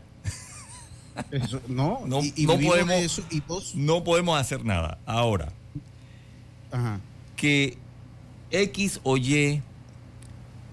[1.32, 3.76] eso, no, no, y, y no podemos, eso, y vos...
[3.76, 4.98] no podemos hacer nada.
[5.06, 5.52] Ahora,
[6.72, 7.00] Ajá.
[7.36, 7.78] que
[8.50, 9.62] X o Y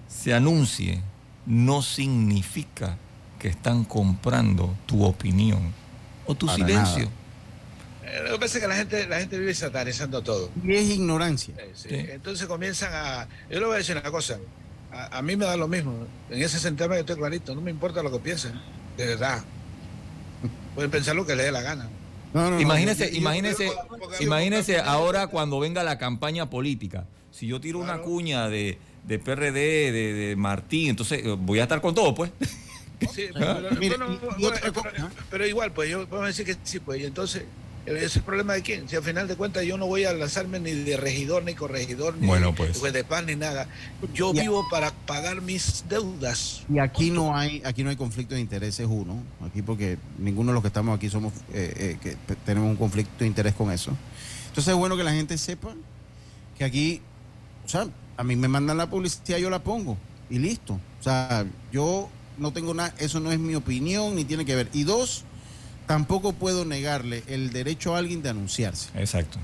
[0.07, 1.01] se anuncie
[1.45, 2.97] no significa
[3.37, 5.73] que están comprando tu opinión
[6.25, 7.09] o tu Para silencio.
[8.03, 10.49] Eh, Lo que pasa es que la gente, la gente vive satanizando todo.
[10.63, 11.55] Y es ignorancia.
[11.73, 11.89] Sí.
[11.89, 11.95] Sí.
[11.95, 13.27] Entonces comienzan a...
[13.49, 14.39] Yo le voy a decir una cosa.
[14.91, 16.07] A, a, mí me da lo mismo.
[16.29, 17.55] En ese sentido yo estoy clarito.
[17.55, 18.53] No me importa lo que piensen.
[18.97, 19.43] De verdad.
[20.75, 21.89] Pueden pensar lo que les dé la gana.
[22.33, 23.71] No, no, imagínese, no, imagínese,
[24.19, 27.07] imagínese ahora cuando venga la campaña política.
[27.31, 27.93] Si yo tiro claro.
[27.93, 32.13] una cuña de, de PRD, de, de, Martín, entonces eh, voy a estar con todo,
[32.13, 32.31] pues.
[33.13, 33.27] Sí,
[35.29, 37.43] pero, igual, pues yo podemos decir que sí, pues, y entonces
[37.85, 38.89] ese es el problema de quién.
[38.89, 42.17] Si al final de cuentas yo no voy a lanzarme ni de regidor, ni corregidor,
[42.17, 42.81] ni bueno, pues.
[42.81, 43.67] de pan, ni nada.
[44.13, 46.63] Yo vivo para pagar mis deudas.
[46.73, 50.53] Y aquí no hay, aquí no hay conflicto de intereses uno, aquí porque ninguno de
[50.55, 53.91] los que estamos aquí somos eh, eh, que tenemos un conflicto de interés con eso.
[54.47, 55.75] Entonces es bueno que la gente sepa
[56.57, 57.01] que aquí,
[57.65, 59.97] o sea, a mí me mandan la publicidad, yo la pongo
[60.29, 60.79] y listo.
[60.99, 64.69] O sea, yo no tengo nada, eso no es mi opinión ni tiene que ver.
[64.73, 65.23] Y dos,
[65.87, 68.89] tampoco puedo negarle el derecho a alguien de anunciarse.
[68.95, 69.39] Exacto.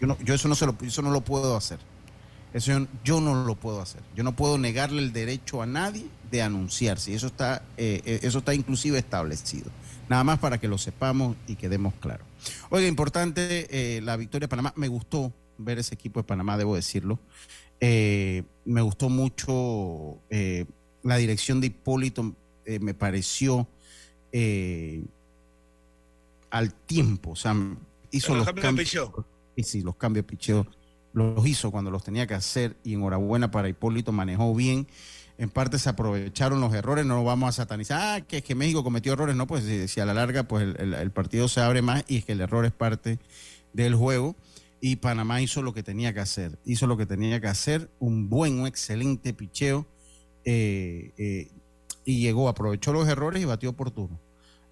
[0.00, 1.78] Yo, no, yo eso, no se lo, eso no lo puedo hacer.
[2.52, 4.02] Eso yo, no lo puedo hacer.
[4.14, 7.12] Yo no puedo negarle el derecho a nadie de anunciarse.
[7.12, 9.70] Y eso está, eh, eh, eso está inclusive establecido.
[10.08, 12.26] Nada más para que lo sepamos y quedemos claros.
[12.68, 14.74] Oiga, importante eh, la victoria de Panamá.
[14.76, 17.18] Me gustó ver ese equipo de Panamá, debo decirlo.
[17.80, 20.18] me gustó mucho
[21.02, 22.34] la dirección de Hipólito.
[22.80, 23.66] me pareció
[26.50, 27.30] al tiempo.
[27.30, 27.56] O sea,
[28.10, 28.96] hizo los, cambios.
[29.56, 30.66] Y sí, los cambios picheo
[31.12, 34.86] los hizo cuando los tenía que hacer y enhorabuena para Hipólito, manejó bien.
[35.38, 38.54] En parte se aprovecharon los errores, no lo vamos a satanizar, ah, que es que
[38.54, 42.04] México cometió errores, no, pues si, a la larga pues el, partido se abre más
[42.06, 43.18] y es que el error es parte
[43.72, 44.36] del juego
[44.80, 48.28] y Panamá hizo lo que tenía que hacer, hizo lo que tenía que hacer, un
[48.28, 49.86] buen, un excelente picheo
[50.44, 51.48] eh, eh,
[52.04, 54.18] y llegó, aprovechó los errores y batió oportuno.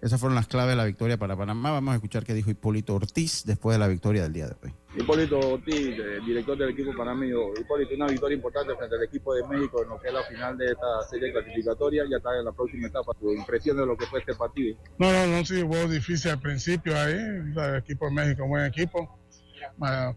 [0.01, 1.71] Esas fueron las claves de la victoria para Panamá.
[1.71, 4.73] Vamos a escuchar qué dijo Hipólito Ortiz después de la victoria del día de hoy.
[4.97, 7.53] Hipólito Ortiz, director del equipo panameño.
[7.59, 10.57] Hipólito, una victoria importante frente al equipo de México en lo que es la final
[10.57, 12.03] de esta serie clasificatoria.
[12.09, 13.13] Ya está en la próxima etapa.
[13.13, 14.75] Tu impresión de lo que fue este partido.
[14.97, 17.13] No, no, no, sí, fue difícil al principio ahí.
[17.13, 19.19] El equipo de México, buen equipo.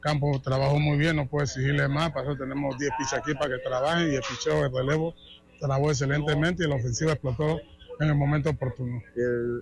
[0.01, 2.11] Campo trabajó muy bien, no puedo exigirle más.
[2.11, 5.15] Para eso tenemos 10 pichas aquí para que trabajen y el picheo de relevo
[5.59, 7.59] trabajó excelentemente y la ofensiva explotó
[8.01, 9.01] en el momento oportuno.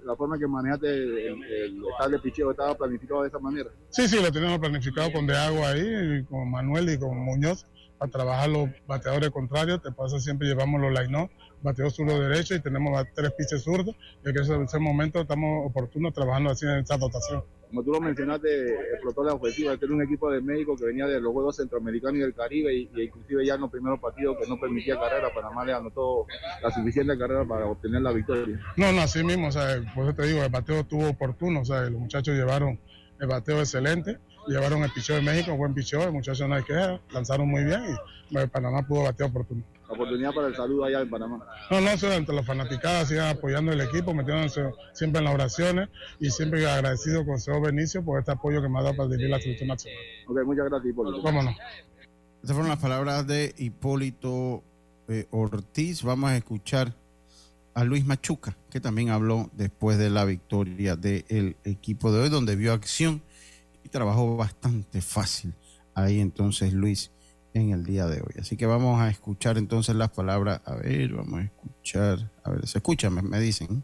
[0.05, 3.71] ¿La forma que manejaste el, el de picheo estaba planificado de esa manera?
[3.91, 7.67] Sí, sí, lo teníamos planificado con De Agua ahí, con Manuel y con Muñoz,
[7.99, 9.83] para trabajar los bateadores contrarios.
[9.83, 11.31] Te pasa siempre llevamos los line
[11.63, 13.95] bateador zurdo derecho y tenemos tres piches zurdos.
[14.25, 18.75] Y en ese, momento estamos oportunos trabajando así en esta dotación como tú lo mencionaste,
[18.93, 22.17] explotó la ofensiva, que era un equipo de México que venía de los Juegos Centroamericanos
[22.17, 25.65] y del Caribe, y, inclusive ya en los primeros partidos que no permitía carrera, Panamá
[25.65, 26.27] le anotó
[26.63, 28.61] la suficiente carrera para obtener la victoria.
[28.77, 31.65] No, no, así mismo, o sea, por eso te digo, el bateo estuvo oportuno, o
[31.65, 32.79] sea, los muchachos llevaron
[33.19, 36.75] el bateo excelente, llevaron el picheo de México, buen picheo, el muchacho no hay que
[37.11, 37.81] lanzaron muy bien
[38.29, 41.47] y Panamá pudo batear oportuno oportunidad para el saludo allá en Panamá.
[41.71, 46.31] No, no, entre los fanaticados sigan apoyando el equipo, metiéndose siempre en las oraciones y
[46.31, 49.41] siempre agradecido con Seo Benicio por este apoyo que me ha dado para dirigir la
[49.41, 50.01] selección nacional.
[50.27, 51.23] Ok, muchas gracias, Hipólito.
[51.23, 51.55] Vámonos.
[52.43, 54.65] Estas fueron las palabras de Hipólito
[55.09, 56.03] eh, Ortiz.
[56.03, 56.95] Vamos a escuchar
[57.75, 62.57] a Luis Machuca, que también habló después de la victoria del equipo de hoy, donde
[62.57, 63.23] vio acción
[63.85, 65.55] y trabajó bastante fácil.
[65.95, 67.11] Ahí entonces Luis
[67.55, 68.35] en el día de hoy.
[68.39, 70.61] Así que vamos a escuchar entonces las palabras.
[70.65, 72.31] A ver, vamos a escuchar.
[72.45, 73.83] A ver, se escucha, me, dicen.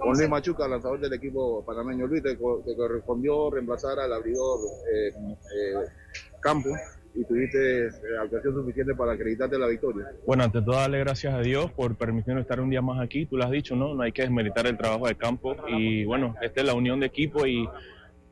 [0.00, 2.06] Con Luis Machuca, lanzador del equipo panameño.
[2.06, 4.60] Luis, te, correspondió reemplazar al abridor
[4.92, 5.74] eh, eh,
[6.40, 6.70] Campo
[7.14, 7.92] y tuviste eh,
[8.22, 10.12] actuación suficiente para acreditarte la victoria.
[10.26, 13.26] Bueno, ante todo, darle gracias a Dios por permitirnos estar un día más aquí.
[13.26, 13.94] Tú lo has dicho, ¿no?
[13.94, 15.56] No hay que desmeritar el trabajo de campo.
[15.68, 17.66] Y bueno, esta es la unión de equipo y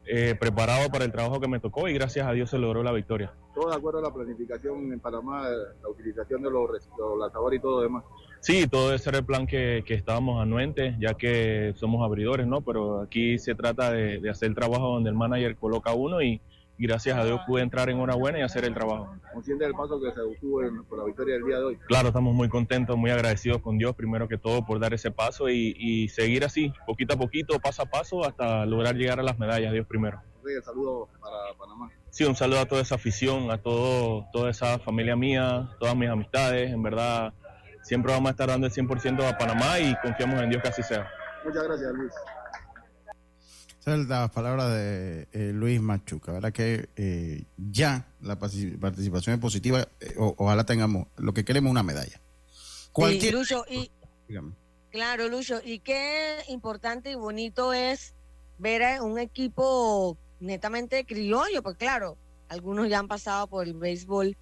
[0.07, 2.93] eh, preparado para el trabajo que me tocó y gracias a Dios se logró la
[2.93, 3.33] victoria.
[3.55, 5.49] ¿Todo de acuerdo a la planificación en Panamá,
[5.83, 6.71] la utilización de los,
[7.19, 8.05] lanzadores y todo lo demás?
[8.41, 12.61] Sí, todo debe ser el plan que, que, estábamos anuentes, ya que somos abridores, ¿no?
[12.61, 16.43] Pero aquí se trata de, de hacer el trabajo donde el manager coloca uno y,
[16.79, 19.15] gracias a Dios pude entrar en hora buena y hacer el trabajo.
[19.33, 21.77] ¿Consciente del paso que se obtuvo con la victoria del día de hoy?
[21.87, 25.49] Claro, estamos muy contentos, muy agradecidos con Dios, primero que todo, por dar ese paso
[25.49, 29.73] y, seguir así, poquito a poquito, paso a paso, hasta lograr llegar a las medallas,
[29.73, 30.21] Dios primero.
[30.43, 31.91] Un saludo para Panamá.
[32.11, 36.09] Sí, un saludo a toda esa afición, a todo, toda esa familia mía, todas mis
[36.09, 37.33] amistades, en verdad,
[37.83, 40.83] siempre vamos a estar dando el 100% a Panamá y confiamos en Dios que así
[40.83, 41.09] sea.
[41.45, 42.13] Muchas gracias, Luis.
[43.87, 46.55] Esas las palabras de eh, Luis Machuca, ¿verdad?
[46.55, 52.19] Que eh, ya la participación es positiva, eh, ojalá tengamos, lo que queremos una medalla.
[52.93, 53.37] Cualquier...
[53.69, 53.91] y,
[54.91, 58.15] claro, Lucho, y qué importante y bonito es
[58.57, 62.17] ver a un equipo netamente criollo, porque claro,
[62.49, 64.35] algunos ya han pasado por el béisbol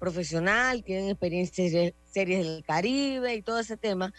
[0.00, 4.12] profesional, tienen experiencias de series del Caribe y todo ese tema,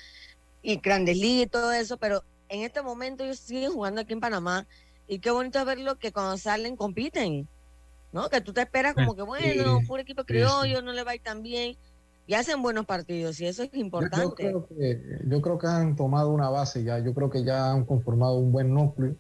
[0.62, 4.20] y Grandes Ligas y todo eso, pero en este momento ellos siguen jugando aquí en
[4.20, 4.68] Panamá
[5.08, 7.48] y qué bonito es verlo que cuando salen compiten,
[8.12, 8.30] ¿no?
[8.30, 11.24] Que tú te esperas como que, bueno, puro equipo criollo, no le va a ir
[11.24, 11.78] tan bien.
[12.28, 14.44] y hacen buenos partidos y eso es importante.
[14.52, 17.72] Yo, creo que, yo creo que han tomado una base ya, yo creo que ya
[17.72, 19.16] han conformado un buen núcleo.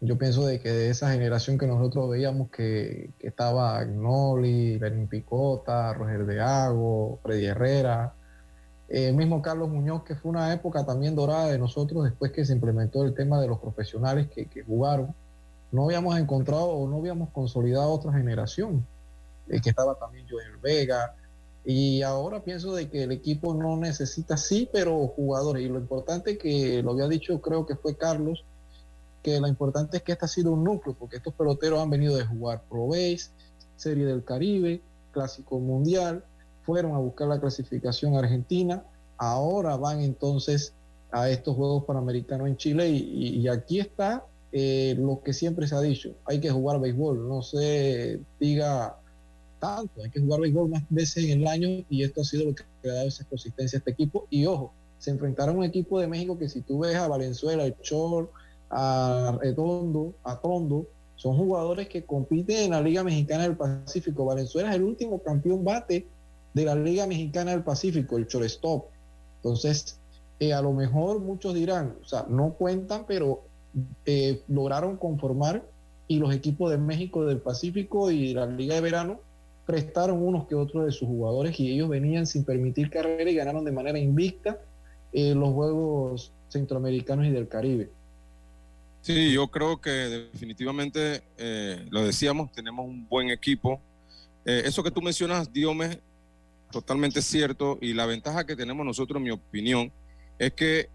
[0.00, 5.06] Yo pienso de que de esa generación que nosotros veíamos que, que estaba Agnoli, Lenin
[5.06, 8.14] Picota, Roger de Ago, Freddy Herrera,
[8.94, 12.52] eh, mismo Carlos Muñoz, que fue una época también dorada de nosotros después que se
[12.52, 15.14] implementó el tema de los profesionales que, jugaron.
[15.70, 18.86] No habíamos encontrado o no habíamos consolidado otra generación,
[19.48, 21.16] eh, que estaba también Joel Vega,
[21.64, 25.64] y ahora pienso de que el equipo no necesita, sí, pero jugadores.
[25.64, 28.44] Y lo importante que lo había dicho, creo que fue Carlos,
[29.22, 32.14] que lo importante es que este ha sido un núcleo, porque estos peloteros han venido
[32.14, 33.30] de jugar Pro Base,
[33.74, 34.82] Serie del Caribe,
[35.12, 36.26] Clásico Mundial,
[36.64, 38.82] fueron a buscar la clasificación argentina,
[39.18, 40.72] ahora van entonces
[41.10, 45.80] a estos Juegos Panamericanos en Chile y, aquí está eh, lo que siempre se ha
[45.80, 48.96] dicho, hay que jugar béisbol, no se diga
[49.62, 52.54] tanto, hay que jugar béisbol más veces en el año y esto ha sido lo
[52.54, 54.26] que ha dado esa consistencia a este equipo.
[54.28, 57.64] Y ojo, se enfrentaron a un equipo de México que si tú ves a Valenzuela,
[57.64, 58.30] el Chor,
[58.70, 64.24] a Redondo, a Tondo, son jugadores que compiten en la Liga Mexicana del Pacífico.
[64.24, 66.06] Valenzuela es el último campeón bate
[66.54, 68.86] de la Liga Mexicana del Pacífico, el shortstop.
[69.36, 69.98] Entonces,
[70.38, 73.42] eh, a lo mejor muchos dirán, o sea, no cuentan, pero
[74.04, 75.64] eh, lograron conformar
[76.08, 79.20] y los equipos de México del Pacífico y la Liga de Verano
[79.66, 83.64] prestaron unos que otros de sus jugadores y ellos venían sin permitir carrera y ganaron
[83.64, 84.58] de manera invicta
[85.12, 87.90] eh, los Juegos Centroamericanos y del Caribe.
[89.00, 91.22] Sí, yo creo que definitivamente,
[91.90, 93.80] lo decíamos, tenemos un buen equipo.
[94.44, 95.98] Eso que tú mencionas, Diome,
[96.72, 97.78] totalmente cierto.
[97.80, 99.92] Y la ventaja que tenemos nosotros, en mi opinión,
[100.38, 100.88] es que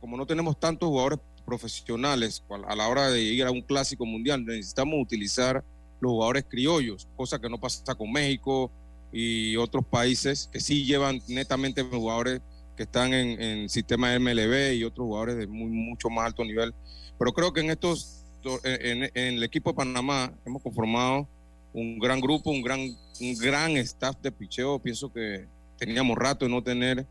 [0.00, 4.44] como no tenemos tantos jugadores profesionales a la hora de ir a un clásico mundial,
[4.44, 5.64] necesitamos utilizar
[6.00, 8.70] los jugadores criollos, cosa que no pasa con México
[9.12, 12.40] y otros países que sí llevan netamente jugadores
[12.76, 16.74] que están en, en sistema MLB y otros jugadores de muy, mucho más alto nivel.
[17.18, 18.24] Pero creo que en estos,
[18.62, 21.26] en, el equipo de Panamá hemos conformado
[21.72, 24.78] un gran grupo, un gran, un gran staff de picheo.
[24.78, 25.46] Pienso que
[25.78, 27.06] teníamos rato de no tener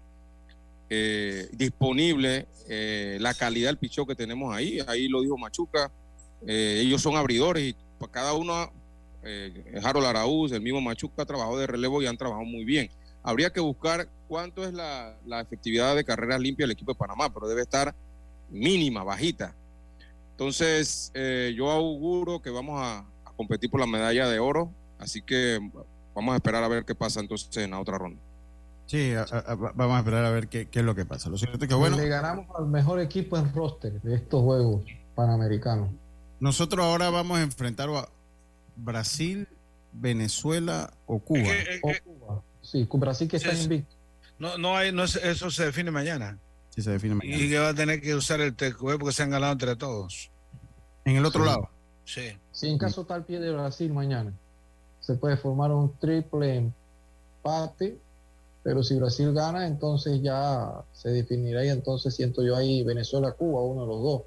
[0.90, 4.80] eh, disponible eh, la calidad del picheo que tenemos ahí.
[4.88, 5.92] Ahí lo dijo Machuca.
[6.46, 7.76] Eh, ellos son abridores y
[8.12, 8.72] cada uno
[9.84, 12.90] Harold Araúz, el mismo Machuca, trabajado de relevo y han trabajado muy bien.
[13.24, 17.50] Habría que buscar cuánto es la, efectividad de carreras limpias del equipo de Panamá, pero
[17.50, 17.94] debe estar
[18.50, 19.54] mínima, bajita.
[20.32, 21.12] Entonces,
[21.56, 23.06] yo auguro que vamos a,
[23.38, 25.60] competir por la medalla de oro, así que
[26.14, 28.20] vamos a esperar a ver qué pasa entonces en la otra ronda.
[28.88, 29.14] Sí,
[29.76, 31.30] vamos a esperar a ver qué, es lo que pasa.
[31.30, 31.98] Lo cierto es que bueno.
[31.98, 35.90] Le ganamos al mejor equipo en roster de estos juegos panamericanos.
[36.40, 37.90] Nosotros ahora vamos a enfrentar
[38.78, 39.48] Brasil,
[39.92, 41.40] Venezuela o Cuba.
[41.42, 42.02] Eh, eh,
[42.62, 43.96] sí, Brasil que está invicto.
[44.40, 46.40] No, no hay, no eso se define mañana.
[46.70, 47.44] Sí, se define mañana.
[47.44, 50.32] Y que va a tener que usar el TQE porque se han ganado entre todos.
[51.04, 51.70] En el otro lado.
[52.06, 52.38] Sí.
[52.58, 54.34] Si en caso tal pie de Brasil mañana,
[55.00, 56.56] se puede formar un triple
[57.44, 58.00] empate,
[58.64, 63.82] pero si Brasil gana, entonces ya se definirá y entonces siento yo ahí Venezuela-Cuba, uno
[63.82, 64.22] de los dos.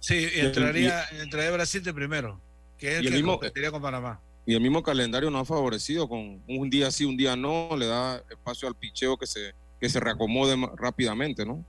[0.00, 2.40] Sí, entraría, entraría Brasil de primero
[2.80, 4.22] y el mismo, con Panamá.
[4.46, 7.88] Y el mismo calendario nos ha favorecido con un día sí, un día no, le
[7.88, 11.62] da espacio al picheo que se, que se reacomode rápidamente, ¿no?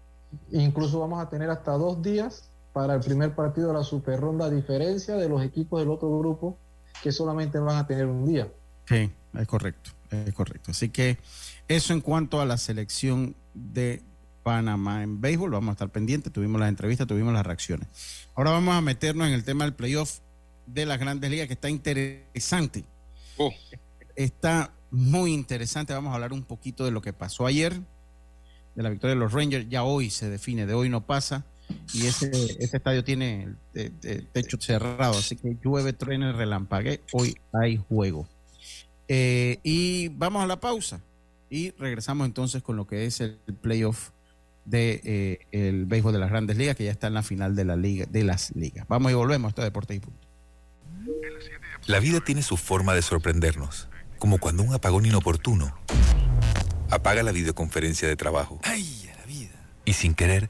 [0.53, 4.47] Incluso vamos a tener hasta dos días para el primer partido de la super ronda,
[4.47, 6.57] a diferencia de los equipos del otro grupo
[7.01, 8.51] que solamente van a tener un día.
[8.85, 10.71] Sí, es correcto, es correcto.
[10.71, 11.17] Así que
[11.69, 14.03] eso en cuanto a la selección de
[14.43, 17.87] Panamá en béisbol, vamos a estar pendientes, tuvimos las entrevistas, tuvimos las reacciones.
[18.35, 20.19] Ahora vamos a meternos en el tema del playoff
[20.65, 22.83] de las grandes ligas que está interesante.
[23.37, 23.53] Oh.
[24.17, 25.93] Está muy interesante.
[25.93, 27.79] Vamos a hablar un poquito de lo que pasó ayer,
[28.75, 29.69] de la victoria de los Rangers.
[29.69, 31.45] Ya hoy se define, de hoy no pasa.
[31.93, 37.01] Y ese, estadio tiene el, techo cerrado, así que llueve, truene, relampague.
[37.13, 38.27] Hoy hay juego.
[39.07, 40.99] Eh, y vamos a la pausa
[41.49, 44.09] y regresamos entonces con lo que es el playoff
[44.65, 47.65] de eh, el béisbol de las grandes ligas que ya está en la final de
[47.65, 48.85] la liga de las ligas.
[48.87, 50.27] Vamos y volvemos a Deporte y Punto.
[51.85, 53.87] La vida tiene su forma de sorprendernos,
[54.17, 55.77] como cuando un apagón inoportuno
[56.89, 58.59] apaga la videoconferencia de trabajo.
[58.63, 59.69] ¡Ay, la vida!
[59.85, 60.49] Y sin querer,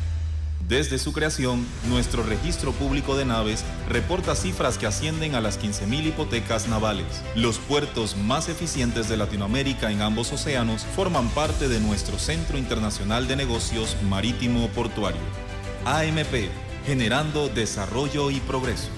[0.67, 6.07] Desde su creación, nuestro registro público de naves reporta cifras que ascienden a las 15.000
[6.07, 7.21] hipotecas navales.
[7.35, 13.27] Los puertos más eficientes de Latinoamérica en ambos océanos forman parte de nuestro Centro Internacional
[13.27, 15.21] de Negocios Marítimo Portuario.
[15.85, 16.49] AMP,
[16.85, 18.89] generando desarrollo y progreso.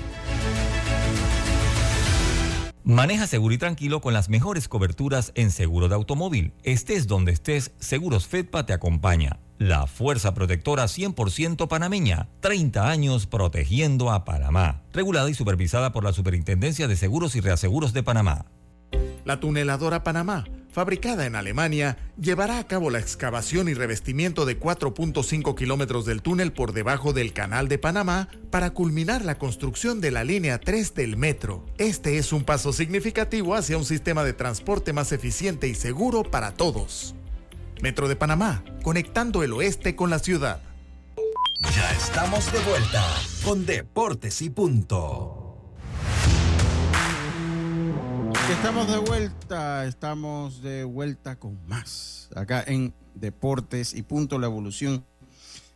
[2.85, 6.51] Maneja seguro y tranquilo con las mejores coberturas en seguro de automóvil.
[6.63, 9.39] Estés donde estés, Seguros Fedpa te acompaña.
[9.63, 12.27] La fuerza protectora 100% panameña.
[12.41, 14.81] 30 años protegiendo a Panamá.
[14.91, 18.47] Regulada y supervisada por la Superintendencia de Seguros y Reaseguros de Panamá.
[19.23, 25.55] La tuneladora Panamá, fabricada en Alemania, llevará a cabo la excavación y revestimiento de 4.5
[25.55, 30.25] kilómetros del túnel por debajo del Canal de Panamá para culminar la construcción de la
[30.25, 31.65] línea 3 del metro.
[31.77, 36.51] Este es un paso significativo hacia un sistema de transporte más eficiente y seguro para
[36.53, 37.15] todos.
[37.83, 40.61] Metro de Panamá, conectando el oeste con la ciudad.
[41.75, 43.05] Ya estamos de vuelta
[43.43, 45.57] con Deportes y Punto.
[48.49, 52.29] Estamos de vuelta, estamos de vuelta con más.
[52.37, 55.03] Acá en Deportes y Punto, la evolución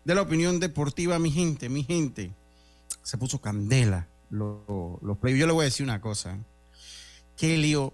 [0.06, 2.32] de la opinión deportiva, mi gente, mi gente.
[3.04, 4.62] Se puso candela los,
[5.02, 5.38] los play.
[5.38, 6.38] Yo le voy a decir una cosa.
[7.36, 7.94] Qué lío,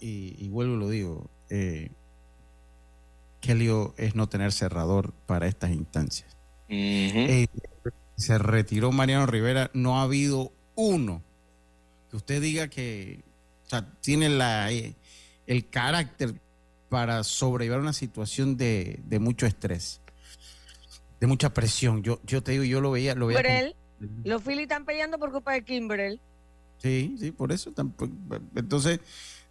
[0.00, 1.90] y, y vuelvo y lo digo, eh,
[3.42, 6.34] qué lío es no tener cerrador para estas instancias.
[6.68, 7.48] Eh,
[8.16, 11.22] se retiró Mariano Rivera, no ha habido uno
[12.08, 13.22] que usted diga que
[13.66, 14.94] o sea, tiene la, eh,
[15.46, 16.40] el carácter
[16.88, 20.00] para sobrellevar una situación de, de mucho estrés,
[21.20, 22.02] de mucha presión.
[22.02, 23.74] Yo, yo te digo, yo lo veía, lo veía.
[24.24, 26.20] los Phillies están peleando por culpa de Kimbrel.
[26.78, 27.72] Sí, sí, por eso.
[28.54, 29.00] Entonces,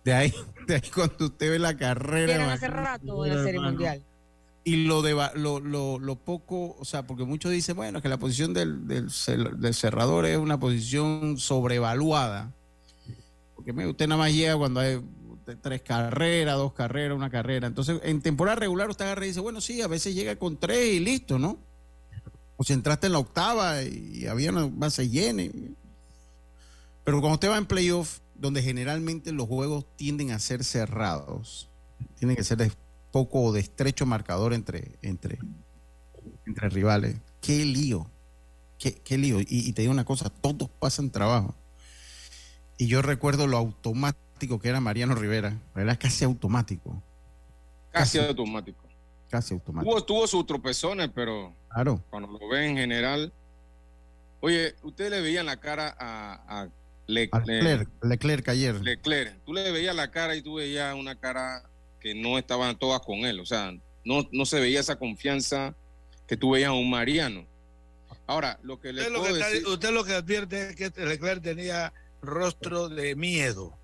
[0.03, 0.33] de ahí,
[0.67, 2.37] de ahí cuando usted ve la carrera.
[2.37, 4.03] De hace rato en la Serie hermano, Mundial.
[4.63, 8.17] Y lo, de, lo, lo, lo poco, o sea, porque muchos dicen, bueno, que la
[8.17, 12.53] posición del, del, cer- del cerrador es una posición sobrevaluada.
[13.55, 15.01] Porque mire, usted nada más llega cuando hay
[15.61, 17.65] tres carreras, dos carreras, una carrera.
[17.67, 20.93] Entonces, en temporada regular usted agarra y dice, bueno, sí, a veces llega con tres
[20.93, 21.57] y listo, ¿no?
[22.57, 25.43] O si entraste en la octava y había una base llena.
[27.03, 31.69] Pero cuando usted va en playoff, donde generalmente los juegos tienden a ser cerrados,
[32.17, 32.71] tienen que ser de
[33.11, 35.37] poco o de estrecho marcador entre, entre,
[36.45, 37.17] entre rivales.
[37.39, 38.09] Qué lío,
[38.79, 39.39] qué, qué lío.
[39.41, 41.55] Y, y te digo una cosa, todos pasan trabajo.
[42.77, 47.01] Y yo recuerdo lo automático que era Mariano Rivera, era casi automático,
[47.91, 48.83] Casi automático.
[49.29, 49.91] casi automático.
[49.93, 52.03] Tuvo, tuvo sus tropezones, pero Claro.
[52.09, 53.31] cuando lo ve en general.
[54.39, 56.69] Oye, usted le veía la cara a, a
[57.11, 58.75] Leclerc, Leclerc ayer.
[58.81, 59.43] Leclerc.
[59.45, 61.63] Tú le veías la cara y tú veías una cara
[61.99, 63.39] que no estaban todas con él.
[63.39, 63.71] O sea,
[64.05, 65.75] no, no se veía esa confianza
[66.27, 67.45] que tú veías a un Mariano.
[68.27, 69.67] Ahora, lo que le usted, puedo lo que decir...
[69.67, 73.77] usted lo que advierte es que Leclerc tenía rostro de miedo.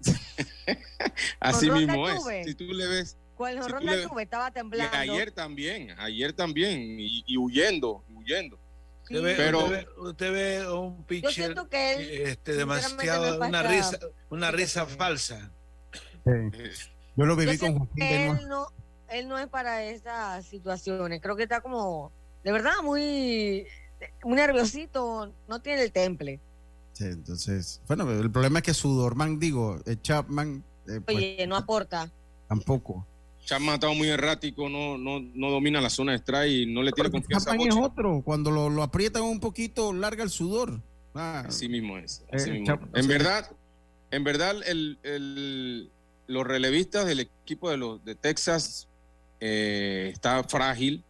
[1.40, 2.16] Así mismo es.
[2.22, 2.44] Tuve.
[2.44, 3.16] Si tú le ves...
[3.34, 4.96] Con el Si jorrón tú de le- Tuve estaba Y temblando.
[4.96, 8.60] ayer también, ayer también, y, y huyendo, huyendo.
[9.04, 13.38] Usted ve, Pero- usted ve, usted ve un Yo pitcher siento que él este, demasiado,
[13.40, 13.98] una risa,
[14.30, 15.50] una risa falsa.
[16.24, 18.66] Yo lo Yo viví con siento Joaquín que él no,
[19.08, 21.20] él no es para esas situaciones.
[21.20, 23.66] Creo que está como, de verdad, muy,
[24.24, 25.32] muy nerviosito.
[25.48, 26.40] No tiene el temple.
[26.92, 31.46] Sí, entonces, bueno, el problema es que su Dorman, digo, eh, Chapman, eh, pues, Oye,
[31.46, 32.10] no aporta.
[32.48, 33.06] tampoco.
[33.44, 36.82] Chapman ha estado muy errático, no, no, no domina la zona de strike y no
[36.82, 38.22] le tiene confianza a es otro.
[38.24, 40.80] Cuando lo, lo aprietan un poquito, larga el sudor.
[41.14, 42.24] Ah, Así mismo es.
[42.32, 43.00] así Eh, mismo Chapman, es.
[43.02, 43.50] En verdad,
[44.10, 45.90] en verdad, el, el-
[46.26, 48.88] los relevistas del equipo de los de Texas
[49.40, 51.04] eh, está frágil,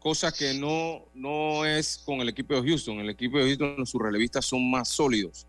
[0.00, 2.98] cosa que no, no es con el equipo de Houston.
[2.98, 5.46] El equipo de Houston, sus relevistas son más sólidos.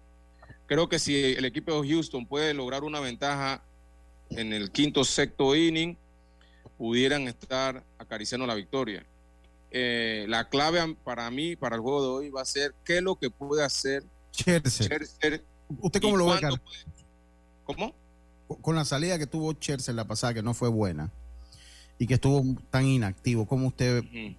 [0.68, 3.64] Creo que si el equipo de Houston puede lograr una ventaja
[4.30, 5.98] en el quinto, sexto inning,
[6.78, 9.06] pudieran estar acariciando la victoria.
[9.72, 13.04] Eh, la clave para mí, para el juego de hoy, va a ser qué es
[13.04, 14.04] lo que puede hacer
[14.34, 14.88] Scherzer.
[15.06, 15.44] Scherzer
[15.82, 16.60] ¿Usted cómo lo ve, puede-
[17.66, 17.96] ¿Cómo?
[18.62, 21.12] Con- la salida que tuvo Scherzer la pasada, que no fue buena,
[21.98, 24.04] y que estuvo tan inactivo, ¿cómo usted...
[24.14, 24.38] en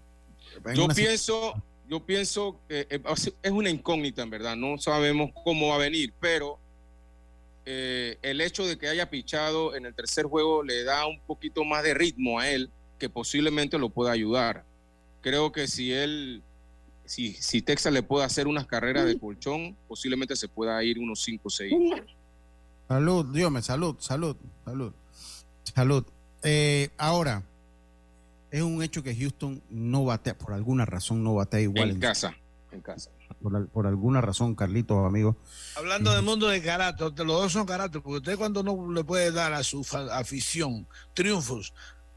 [0.75, 3.03] Yo una pienso, yo pienso que eh,
[3.43, 6.59] es una incógnita en verdad, no sabemos cómo va a venir, pero
[7.69, 11.65] eh, el hecho de que haya pichado en el tercer juego le da un poquito
[11.65, 14.65] más de ritmo a él, que posiblemente lo pueda ayudar.
[15.21, 16.45] Creo que si él,
[17.05, 21.23] si, si Texas le puede hacer unas carreras de colchón, posiblemente se pueda ir unos
[21.25, 21.75] 5 o 6.
[22.87, 24.93] Salud, Dios me salud, salud, salud,
[25.75, 26.05] salud.
[26.45, 27.43] Eh, ahora,
[28.53, 31.91] es un hecho que Houston no batea, por alguna razón no batea igual.
[31.91, 32.37] En casa,
[32.71, 33.11] en casa.
[33.43, 35.37] Por, por alguna razón, Carlitos, amigo.
[35.77, 39.31] Hablando del mundo de carácter, los dos son carácter, porque usted cuando no le puede
[39.33, 41.73] dar a su fa- afición triunfos,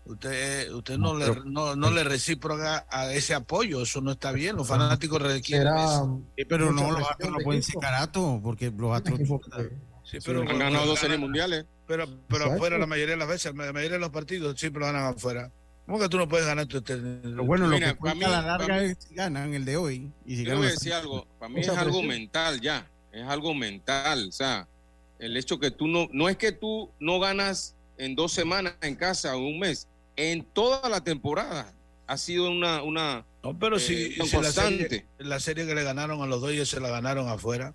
[0.06, 4.32] usted, usted no, No, le, no, no le recíproca a ese apoyo, eso no está
[4.32, 6.22] bien, los fanáticos requieren eso.
[6.38, 9.20] Sí, pero no, los Astros no de pueden ser caratos, porque los Astros...
[10.04, 11.66] Sí, pero, Han ganado dos series mundiales.
[11.86, 14.86] Pero, pero afuera la mayoría de las veces, la mayoría de los partidos siempre lo
[14.88, 15.52] ganan afuera.
[15.90, 18.30] ¿Cómo que tú no puedes ganar tu Pero bueno, lo Mira, que para cuenta a
[18.30, 20.12] la mí- larga para mí- es si ganan el de hoy.
[20.24, 22.88] Y si Yo ganan voy a la decir algo, para mí es algo mental ya,
[23.12, 24.68] es algo mental, o sea,
[25.18, 28.94] el hecho que tú no, no es que tú no ganas en dos semanas en
[28.96, 31.74] casa o un mes, en toda la temporada
[32.06, 34.84] ha sido una, una No, pero eh, si, una si la, constante.
[34.90, 37.74] serie, la serie que le ganaron a los Dodgers se la ganaron afuera.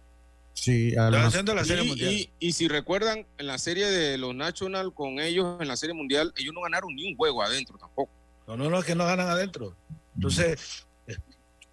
[0.54, 2.12] Sí, a Están los- haciendo la serie y, mundial.
[2.12, 5.94] y- y si recuerdan, en la serie de los National con ellos en la serie
[5.94, 8.10] mundial, ellos no ganaron ni un juego adentro tampoco.
[8.46, 9.76] No, no, no, es que no ganan adentro.
[10.14, 11.16] Entonces, eh,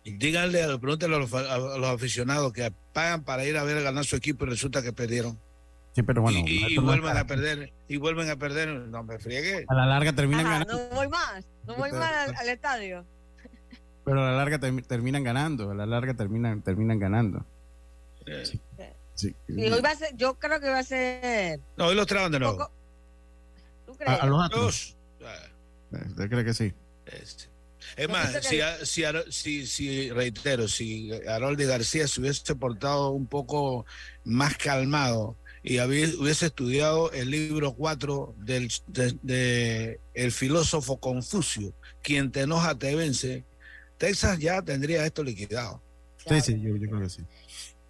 [0.03, 4.15] díganle, pregúntenle a los, a los aficionados que pagan para ir a ver ganar su
[4.15, 5.39] equipo y resulta que perdieron.
[5.93, 8.69] Sí, pero bueno, y, vuelven a perder, y vuelven a perder.
[8.69, 9.65] No me friegue.
[9.67, 13.05] A la larga terminan Ajá, ganando, no voy más, no voy más al, al estadio.
[14.05, 17.45] pero a la larga termi- terminan ganando, a la larga terminan, terminan ganando.
[18.45, 18.61] Sí.
[19.15, 19.35] Sí.
[19.47, 21.59] Y hoy va a ser, yo creo que va a ser.
[21.77, 22.57] No, hoy los traban de nuevo.
[22.57, 22.71] poco-
[23.85, 24.19] ¿Tú A, crees?
[24.21, 24.97] a los Astros.
[25.19, 26.01] Dos.
[26.09, 26.73] ¿Usted cree que sí?
[27.97, 33.09] Es más, si, a- si, Aro- si, si, reitero, si Haroldi García se hubiese portado
[33.11, 33.85] un poco
[34.23, 42.31] más calmado y hubiese estudiado el libro 4 del de, de el filósofo Confucio, quien
[42.31, 43.43] te enoja te vence,
[43.97, 45.81] Texas ya tendría esto liquidado.
[46.27, 47.23] Sí, sí, yo, yo creo que sí.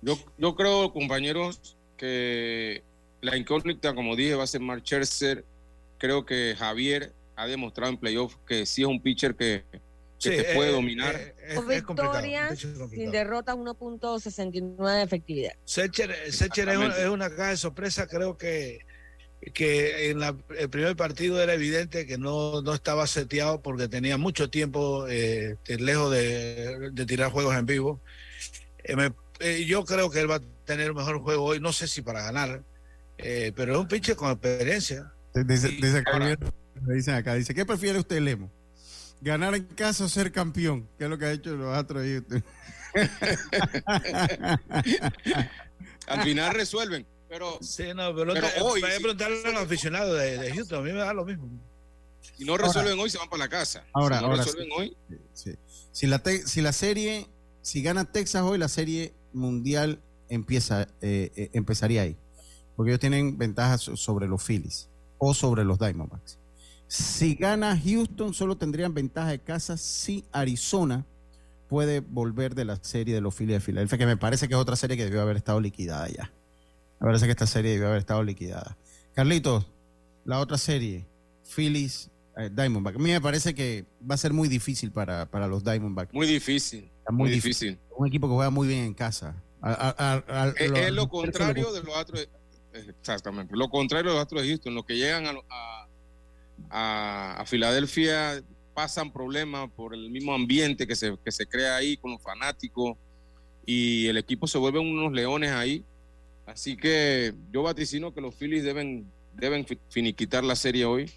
[0.01, 2.83] Yo, yo creo, compañeros, que
[3.21, 5.45] la incógnita, como dije, va a ser Mark Scherzer.
[5.99, 9.79] Creo que Javier ha demostrado en playoff que sí es un pitcher que, que
[10.17, 11.15] Sí, te puede eh, dominar.
[11.15, 15.53] eh, es- es victorias sin derrotas, 1.69 de efectividad.
[15.65, 18.79] Secher, Secher es, una, es una caja de sorpresa, creo que,
[19.53, 24.17] que en la- el primer partido era evidente que no, no estaba seteado porque tenía
[24.17, 27.99] mucho tiempo eh, lejos de, de tirar juegos en vivo.
[28.83, 31.73] Eh, me- eh, yo creo que él va a tener un mejor juego hoy, no
[31.73, 32.63] sé si para ganar,
[33.17, 35.11] eh, pero es un pitcher con experiencia.
[35.33, 36.19] Dice, dice acá,
[36.81, 38.51] me dicen acá, dice, ¿qué prefiere usted, Lemo?
[39.21, 40.89] ¿Ganar en casa o ser campeón?
[40.97, 42.21] ¿Qué es lo que ha hecho los Astros ahí?
[46.07, 50.19] Al final resuelven, pero, Sí, no, pero, pero hoy, voy a preguntarle a los aficionados
[50.19, 51.47] de, de Houston, a mí me da lo mismo.
[52.37, 53.85] si no resuelven hoy, se van para la casa.
[53.93, 54.73] Ahora, si no ahora resuelven sí.
[54.77, 54.97] hoy,
[55.33, 55.55] Sí.
[55.91, 57.27] Si, la te- si la serie,
[57.61, 62.15] si gana Texas hoy, la serie mundial empieza, eh, eh, empezaría ahí.
[62.75, 66.37] Porque ellos tienen ventajas so- sobre los Phillies o sobre los Diamondbacks.
[66.87, 71.05] Si gana Houston, solo tendrían ventaja de casa si Arizona
[71.69, 74.59] puede volver de la serie de los Phillies de Filadelfia, que me parece que es
[74.59, 76.31] otra serie que debió haber estado liquidada ya.
[76.99, 78.77] Me parece que esta serie debió haber estado liquidada.
[79.15, 79.65] Carlitos,
[80.25, 81.05] la otra serie,
[81.55, 82.10] Phillies
[82.49, 82.95] Diamondback.
[82.95, 86.13] A mí me parece que va a ser muy difícil para, para los Diamondback.
[86.13, 86.89] Muy difícil.
[87.09, 87.77] Muy, difícil.
[87.97, 89.35] Un equipo que juega muy bien en casa.
[90.57, 92.29] es, lo contrario de los Astros.
[92.73, 93.55] Exactamente.
[93.55, 94.75] Lo contrario de los Astros de Houston.
[94.75, 95.87] Los que llegan a,
[96.69, 98.41] a, a Filadelfia
[98.73, 102.97] pasan problemas por el mismo ambiente que se, que se crea ahí con los fanáticos
[103.65, 105.83] y el equipo se vuelve unos leones ahí.
[106.45, 111.11] Así que yo vaticino que los Phillies deben, deben finiquitar la serie hoy.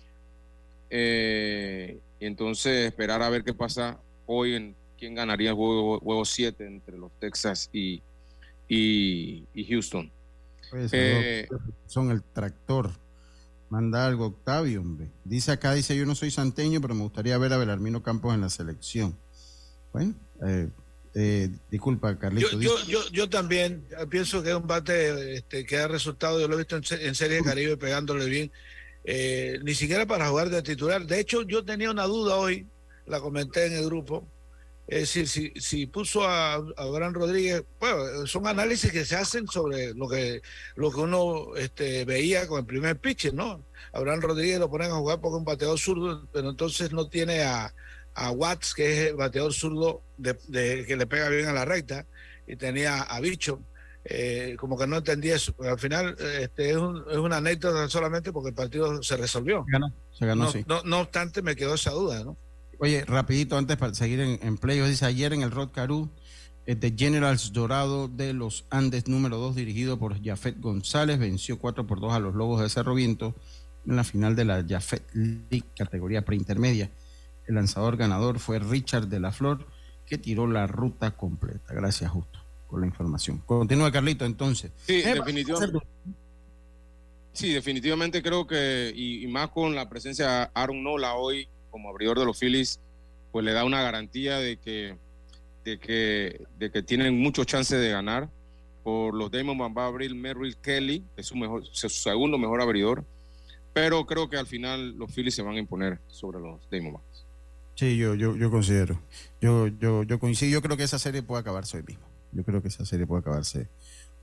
[0.97, 6.65] Eh, y entonces esperar a ver qué pasa hoy en quién ganaría el juego 7
[6.65, 8.01] entre los Texas y,
[8.69, 10.09] y, Houston.
[10.93, 11.49] Eh,
[11.87, 12.93] son el tractor.
[13.71, 15.11] Manda algo, Octavio, hombre.
[15.25, 18.43] Dice acá, dice, yo no soy santeño, pero me gustaría ver a Belarmino Campos en
[18.43, 19.19] la selección.
[19.93, 20.15] Bueno,
[20.47, 20.69] eh,
[21.15, 22.61] eh, disculpa, Carlito.
[22.61, 26.55] Yo, yo, yo, también pienso que es un bate este, que ha resultado, yo lo
[26.55, 28.53] he visto en, Serie de Caribe pegándole bien,
[29.05, 31.07] eh, ni siquiera para jugar de titular.
[31.07, 32.67] De hecho, yo tenía una duda hoy,
[33.07, 34.27] la comenté en el grupo,
[34.87, 39.95] es decir, si, si puso a, Abraham Rodríguez, bueno, son análisis que se hacen sobre
[39.95, 40.43] lo que,
[40.77, 43.65] lo que uno este, veía con el primer pitcher, ¿no?
[43.93, 47.43] Abraham Rodríguez lo ponen a jugar porque es un bateador zurdo, pero entonces no tiene
[47.45, 47.73] a,
[48.33, 52.07] Watts, que es el bateador zurdo de, que le pega bien a la recta,
[52.47, 53.61] y tenía a Bicho.
[54.07, 57.89] Eh, como que no entendí eso, pero al final este, es, un, es una anécdota
[57.89, 59.65] solamente porque el partido se resolvió.
[59.67, 60.65] Se ganó, se ganó, sí.
[60.67, 62.37] no, no obstante, me quedó esa duda, ¿no?
[62.79, 66.11] Oye, rapidito, antes para seguir en, en dice ayer en el Rod Caru,
[66.67, 71.87] eh, de Generals Dorado de los Andes número 2, dirigido por Jafet González, venció 4
[71.87, 73.35] por 2 a los Lobos de Cerro Viento
[73.87, 76.91] en la final de la Jafet League, categoría preintermedia.
[77.47, 79.67] El lanzador ganador fue Richard de la Flor,
[80.07, 81.75] que tiró la ruta completa.
[81.75, 82.39] Gracias, Justo,
[82.69, 83.43] por la información.
[83.47, 84.73] Continúa, Carlito, entonces.
[84.87, 85.79] Sí, eh, definitivamente.
[87.33, 91.89] Sí, definitivamente creo que, y, y, más con la presencia de Aaron Nola hoy, como
[91.89, 92.79] abridor de los Phillies,
[93.33, 94.97] pues le da una garantía de que,
[95.65, 98.31] de que, de que tienen muchos chances de ganar.
[98.85, 103.05] Por los Damon va a abrir Merrill Kelly, es su, mejor, su segundo mejor abridor,
[103.73, 107.25] pero creo que al final los Phillies se van a imponer sobre los Diamondbacks.
[107.75, 109.01] Sí, yo, yo, yo considero.
[109.41, 110.53] Yo, yo, yo coincido.
[110.53, 112.14] Yo creo que esa serie puede acabarse hoy mismo.
[112.35, 113.69] Yo creo que esa serie puede acabarse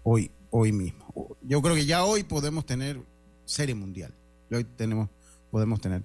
[0.03, 1.37] hoy, hoy mismo.
[1.41, 2.99] Yo creo que ya hoy podemos tener
[3.45, 4.13] serie mundial.
[4.51, 5.09] Hoy tenemos,
[5.49, 6.03] podemos tener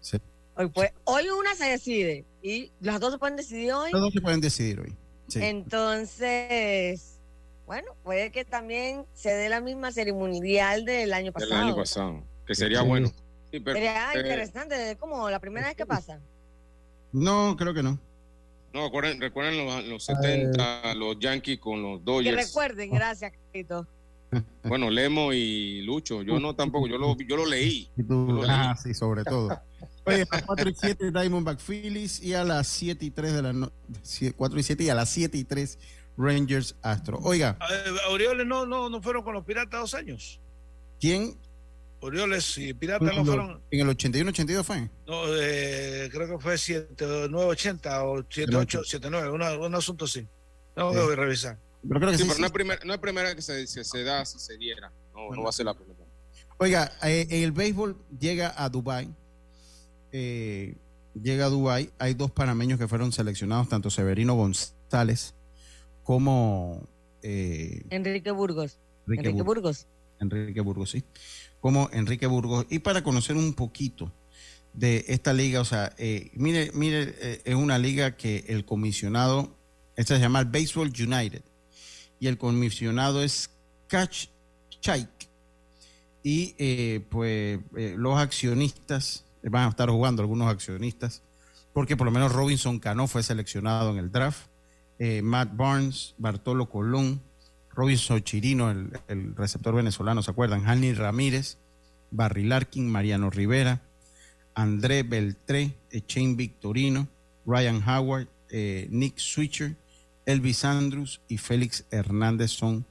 [0.00, 0.26] serie
[0.56, 3.90] Hoy, pues, hoy una se decide y las dos se pueden decidir hoy.
[3.92, 4.96] Las dos se pueden decidir hoy.
[5.34, 7.18] Entonces,
[7.66, 11.50] bueno, puede que también se dé la misma serie mundial del año pasado.
[11.50, 13.10] Del año pasado, que sería bueno.
[13.50, 16.20] sería eh, interesante, es como la primera vez que pasa.
[17.10, 17.98] No, creo que no.
[18.74, 22.36] No, recuerden, recuerden los, 70, los Yankees con los Dodgers.
[22.36, 23.86] Que recuerden, gracias, Carito.
[24.64, 27.88] Bueno, Lemo y Lucho, yo no tampoco, yo lo, yo lo leí.
[28.48, 29.62] ah, sí, sobre todo.
[30.06, 33.42] Oye, a las 4 y 7 Diamondback Phillies y a las 7 y 3 de
[33.42, 33.72] la no
[34.36, 35.78] 4 y 7 y a las 7 y 3
[36.16, 37.20] Rangers Astro.
[37.22, 37.56] Oiga.
[38.10, 40.40] Orioles no, no, no fueron con los Piratas dos años.
[41.00, 41.36] ¿Quién?
[42.04, 43.60] Orioles y Piratas no fueron.
[43.70, 44.90] ¿En el 81-82 fue?
[45.06, 50.26] No, eh, creo que fue 7980 o 7879, un, un asunto así.
[50.76, 50.98] No, sí.
[50.98, 51.58] voy a revisar.
[51.86, 53.84] Pero creo que sí, sí, pero no, es primera, no es primera que se, se,
[53.84, 54.92] se da, si se diera.
[55.14, 55.36] No, bueno.
[55.36, 56.00] no va a ser la primera.
[56.58, 59.12] Oiga, eh, el béisbol llega a Dubai
[60.16, 60.76] eh,
[61.20, 65.34] llega a Dubái, hay dos panameños que fueron seleccionados, tanto Severino González
[66.04, 66.86] como...
[67.20, 68.78] Eh, Enrique Burgos.
[69.08, 69.88] Enrique, Burgos.
[70.20, 71.02] Enrique Burgos, sí.
[71.64, 72.66] Como Enrique Burgos.
[72.68, 74.12] Y para conocer un poquito
[74.74, 79.56] de esta liga, o sea, eh, mire, mire, eh, es una liga que el comisionado,
[79.96, 81.42] esta se llama el Baseball United,
[82.20, 83.48] y el comisionado es
[83.86, 84.26] Catch
[84.82, 85.08] Chaik.
[86.22, 87.60] Y eh, pues
[87.96, 91.22] los accionistas van a estar jugando algunos accionistas,
[91.72, 94.48] porque por lo menos Robinson Cano fue seleccionado en el draft,
[95.22, 97.22] Matt Barnes, Bartolo Colón,
[97.74, 100.66] Robinson Chirino, el, receptor venezolano, ¿se acuerdan?
[100.66, 101.58] Hanley Ramírez,
[102.10, 103.82] Barry Larkin, Mariano Rivera,
[104.54, 107.08] André Beltré, Shane Victorino,
[107.44, 109.76] Ryan Howard, eh, Nick Switcher,
[110.26, 112.86] Elvis Andrews y Félix Hernández son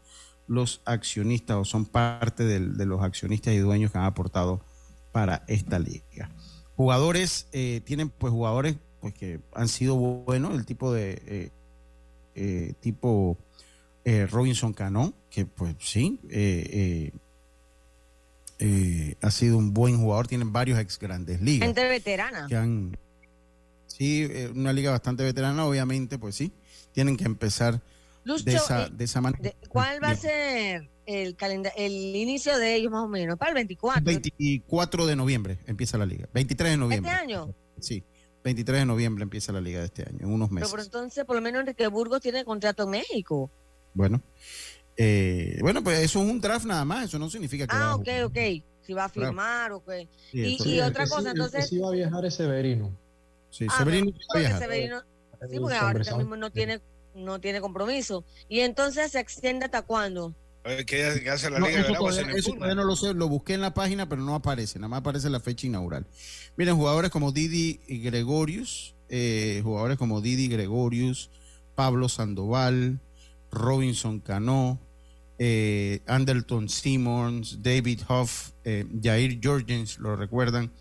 [0.47, 4.61] los accionistas o son parte de los accionistas y dueños que han aportado
[5.13, 6.29] para esta liga.
[6.75, 11.51] Jugadores, eh, tienen pues jugadores pues que han sido buenos, el tipo de
[12.35, 12.73] eh,
[14.05, 16.19] eh, Robinson Cano, que pues sí,
[19.21, 21.67] ha sido un buen jugador, tienen varios ex grandes ligas.
[21.67, 22.47] Gente veterana.
[22.47, 22.97] Que han,
[23.97, 26.51] Sí, eh, una liga bastante veterana, obviamente, pues sí,
[26.93, 27.79] tienen que empezar
[28.25, 29.51] de, esa, eh, de esa manera.
[29.69, 33.37] ¿Cuál va a ser el calendario, el inicio de ellos más o menos?
[33.37, 34.03] Para el 24.
[34.03, 36.27] 24 de noviembre empieza la liga.
[36.33, 37.11] 23 de noviembre.
[37.11, 37.53] ¿Este año?
[37.79, 38.03] Sí,
[38.43, 40.71] 23 de noviembre empieza la liga de este año, en unos meses.
[40.71, 43.51] Pero por entonces, por lo menos Enrique Burgos tiene contrato en México.
[43.93, 44.21] Bueno,
[44.97, 47.75] eh, bueno, pues eso es un draft nada más, eso no significa que...
[47.75, 48.37] Ah, ok, ok.
[48.85, 49.89] Si va a firmar, ok.
[50.33, 51.69] y, Sí, y otra sí- cosa, entonces...
[51.69, 52.91] sí va a viajar es Severino.
[53.49, 54.61] Sí, Ah, Severino pero- va a porque viajar.
[54.61, 55.01] Severino-
[55.49, 56.81] sí, porque ahorita mismo no tiene,
[57.15, 58.25] no tiene compromiso.
[58.49, 60.33] Y entonces se extiende hasta cuándo?
[60.87, 63.73] ¿Qué, hace la No, Liga eso, todavía, todavía no lo sé, lo busqué en la
[63.73, 66.05] página, pero no aparece, nada más aparece la fecha inaugural.
[66.55, 71.29] Miren, jugadores como Didi Gregorius, eh, jugadores como Didi Gregorius,
[71.75, 72.99] Pablo Sandoval,
[73.53, 74.79] Robinson Cano,
[75.39, 80.71] eh, Anderton Simmons, David Huff, eh, Jair Jorgens, lo recuerdan.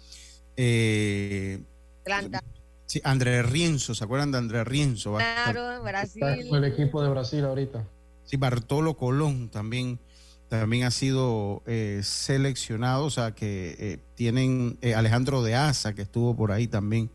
[0.56, 1.62] Eh,
[2.02, 2.42] Atlanta.
[2.86, 5.16] sí, André Rienzo, ¿se acuerdan de André Rienzo?
[5.16, 6.22] Claro, Brasil.
[6.24, 7.86] Está con el equipo de Brasil ahorita.
[8.24, 9.98] Sí, Bartolo Colón también,
[10.48, 16.02] también ha sido eh, seleccionado, o sea que eh, tienen eh, Alejandro de Asa, que
[16.02, 17.10] estuvo por ahí también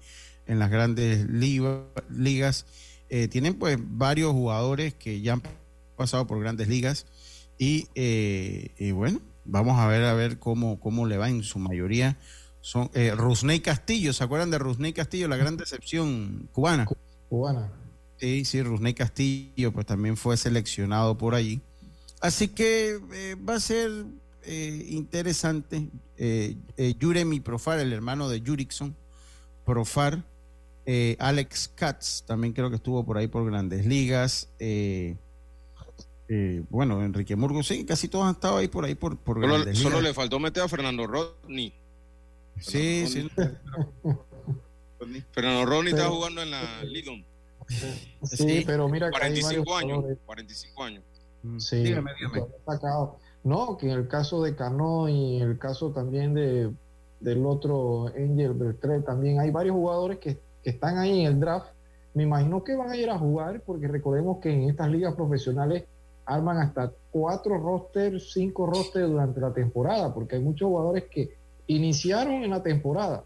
[0.48, 2.66] en las grandes liga- ligas.
[3.10, 5.44] Eh, tienen pues varios jugadores que ya han
[5.96, 7.06] pasado por grandes ligas
[7.58, 11.60] y, eh, y bueno, vamos a ver a ver cómo, cómo le va en su
[11.60, 12.18] mayoría.
[12.60, 16.86] Son eh, Rusney Castillo, ¿se acuerdan de Rusney Castillo, la gran decepción cubana?
[17.30, 17.72] Cubana.
[18.18, 21.62] Sí, sí, Rusney Castillo, pues también fue seleccionado por allí.
[22.20, 23.92] Así que eh, va a ser
[24.90, 25.90] interesante.
[27.02, 28.96] Juremi Profar, el hermano de Jurickson
[29.66, 30.24] Profar.
[30.88, 34.50] Eh, Alex Katz, también creo que estuvo por ahí por grandes ligas.
[34.58, 35.18] eh,
[36.30, 39.48] eh, bueno, Enrique Murgo, sí, casi todos han estado ahí por ahí por, por Solo,
[39.54, 40.04] grandes solo ligas.
[40.04, 41.74] le faltó meter a Fernando Rodney.
[42.60, 43.30] Sí, sí.
[45.32, 47.24] Fernando Rodney Pero- está jugando en la Lidl.
[48.24, 49.96] Sí, pero mira que hay 45 varios años.
[49.98, 50.18] jugadores.
[50.26, 51.04] 45 años.
[51.60, 52.40] Sí, Dígame, dígame.
[52.40, 53.20] todavía sacado.
[53.44, 56.72] No, que en el caso de Cano y en el caso también de
[57.20, 61.68] del otro Angel Beltré, también hay varios jugadores que, que están ahí en el draft.
[62.14, 65.86] Me imagino que van a ir a jugar, porque recordemos que en estas ligas profesionales
[66.26, 71.32] arman hasta cuatro rosters, cinco rosters durante la temporada, porque hay muchos jugadores que
[71.68, 73.24] iniciaron en la temporada,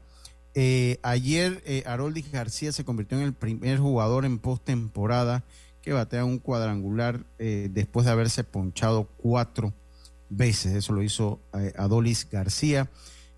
[0.54, 5.42] Eh, ayer Haroldis García se convirtió en el primer jugador en postemporada
[5.84, 9.74] que batea un cuadrangular eh, después de haberse ponchado cuatro
[10.30, 10.72] veces.
[10.74, 12.90] Eso lo hizo eh, Adolis García,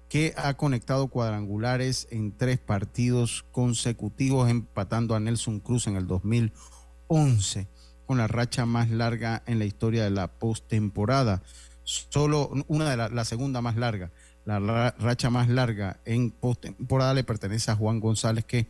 [0.08, 7.66] que ha conectado cuadrangulares en tres partidos consecutivos, empatando a Nelson Cruz en el 2011,
[8.06, 11.42] con la racha más larga en la historia de la postemporada.
[11.82, 14.12] Solo una de la, la segunda más larga.
[14.44, 18.68] La ra- racha más larga en postemporada le pertenece a Juan González, que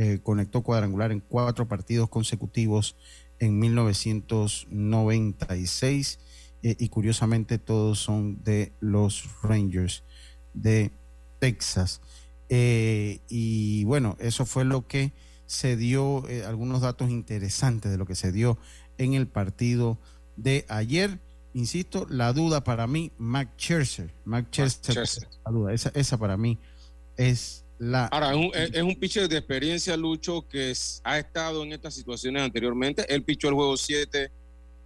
[0.00, 2.94] eh, conectó cuadrangular en cuatro partidos consecutivos
[3.40, 6.20] en 1996
[6.62, 10.04] eh, y curiosamente todos son de los Rangers
[10.54, 10.92] de
[11.40, 12.00] Texas.
[12.48, 15.10] Eh, y bueno, eso fue lo que
[15.46, 18.56] se dio, algunos datos interesantes de lo que se dio
[18.98, 19.98] en el partido
[20.36, 21.18] de ayer.
[21.54, 24.14] Insisto, la duda para mí, Mac Scherzer.
[24.24, 25.28] Mac Scherzer, Scherzer.
[25.44, 26.56] la duda, esa, esa para mí
[27.16, 28.06] es La...
[28.06, 30.72] Ahora, es un, es un pitcher de experiencia, Lucho, que
[31.04, 33.06] ha estado en estas situaciones anteriormente.
[33.12, 34.30] Él pichó el juego 7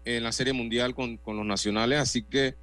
[0.04, 2.54] en la Serie Mundial con, con, los nacionales, así que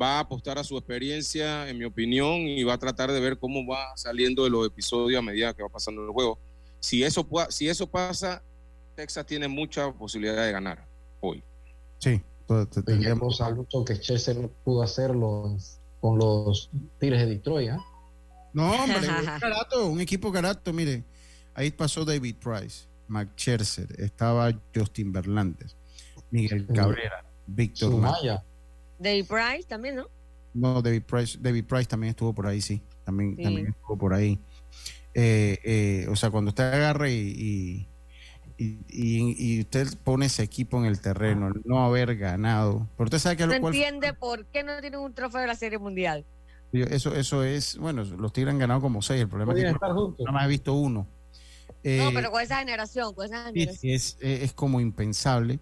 [0.00, 3.38] va a apostar a su experiencia, en mi opinión, y va a tratar de ver
[3.38, 6.38] cómo va saliendo de los episodios a medida que va pasando el juego.
[6.80, 8.42] Si eso, si eso pasa,
[8.94, 10.86] Texas tiene mucha posibilidad de ganar
[11.20, 11.42] hoy.
[11.98, 12.20] Sí,
[12.84, 15.56] tendríamos a Lucho que Chester pudo hacerlo
[16.00, 17.70] con los Tigres de Detroit.
[17.70, 17.76] ¿eh?
[18.52, 20.72] No, hombre, un, carato, un equipo carato.
[20.72, 21.04] Mire,
[21.54, 25.76] ahí pasó David Price, Mac Scherzer, estaba Justin Verlandes,
[26.30, 28.42] Miguel Cabrera, Víctor Maya.
[28.98, 30.08] David Price también, ¿no?
[30.54, 32.82] No, David Price, David Price también estuvo por ahí, sí.
[33.04, 33.42] También, sí.
[33.42, 34.40] también estuvo por ahí.
[35.18, 37.88] Eh, eh, o sea, cuando usted agarre y,
[38.58, 42.88] y, y, y, usted pone ese equipo en el terreno, no haber ganado.
[42.96, 45.46] Pero usted sabe que no lo cual, entiende por qué no tienen un trofeo de
[45.46, 46.24] la Serie Mundial.
[46.72, 49.22] Eso, eso es, bueno, los Tigres han ganado como seis.
[49.22, 51.06] El problema es que nada más he visto uno.
[51.82, 53.94] Eh, no, pero con esa generación, con esa generación.
[53.94, 55.60] Es, es, es, como impensable.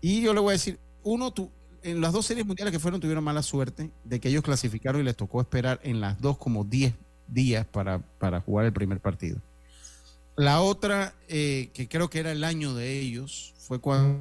[0.00, 1.50] Y yo le voy a decir, uno, tu,
[1.82, 5.04] en las dos series mundiales que fueron tuvieron mala suerte de que ellos clasificaron y
[5.04, 6.94] les tocó esperar en las dos como 10
[7.28, 9.38] días para, para jugar el primer partido.
[10.36, 14.20] La otra, eh, que creo que era el año de ellos, fue cuando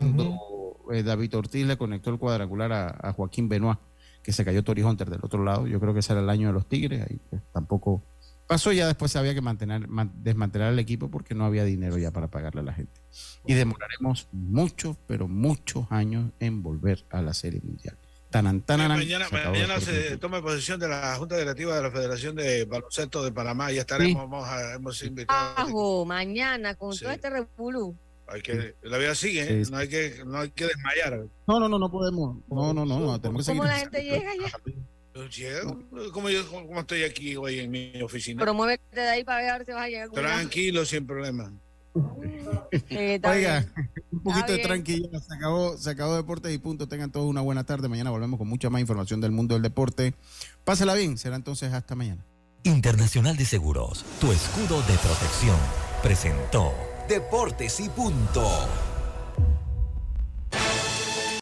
[0.00, 0.94] uh -huh.
[0.94, 3.78] eh, David Ortiz le conectó el cuadrangular a, a, Joaquín Benoit,
[4.22, 5.66] que se cayó Tori Hunter del otro lado.
[5.66, 7.06] Yo creo que ese era el año de los Tigres.
[7.08, 8.02] Ahí pues, tampoco
[8.46, 8.72] pasó.
[8.72, 12.28] Ya después había que mantener, man, desmantelar el equipo porque no había dinero ya para
[12.28, 13.00] pagarle a la gente.
[13.46, 17.96] Y demoraremos muchos, pero muchos años en volver a la Serie Mundial.
[18.30, 22.36] Tanan, tanan, mañana se, mañana se toma posesión de la Junta Directiva de la Federación
[22.36, 23.72] de Baloncesto de Panamá.
[23.72, 24.28] Ya estaremos, sí.
[24.30, 25.54] vamos a, hemos invitado.
[25.56, 27.00] Ajo, mañana con sí.
[27.00, 27.96] todo este revolú.
[28.32, 29.62] Hay que, la vida sigue, ¿eh?
[29.70, 31.26] no, hay que, no hay que desmayar.
[31.48, 32.36] No, no, no, no podemos.
[32.48, 35.28] No, no, no, no tenemos que ¿Cómo la gente llega ya?
[35.28, 38.38] Llego, como yo como estoy aquí hoy en mi oficina.
[38.38, 40.10] Pero muévete de ahí para ver si vas a llegar.
[40.10, 41.52] Tranquilo, sin problema.
[41.92, 43.66] Oiga,
[44.12, 45.20] un poquito de tranquilidad.
[45.20, 46.86] Se acabó, se acabó Deportes y punto.
[46.88, 47.88] Tengan todos una buena tarde.
[47.88, 50.14] Mañana volvemos con mucha más información del mundo del deporte.
[50.64, 51.18] Pásela bien.
[51.18, 52.24] Será entonces hasta mañana.
[52.62, 55.56] Internacional de Seguros, tu escudo de protección,
[56.02, 58.89] presentó Deportes y punto.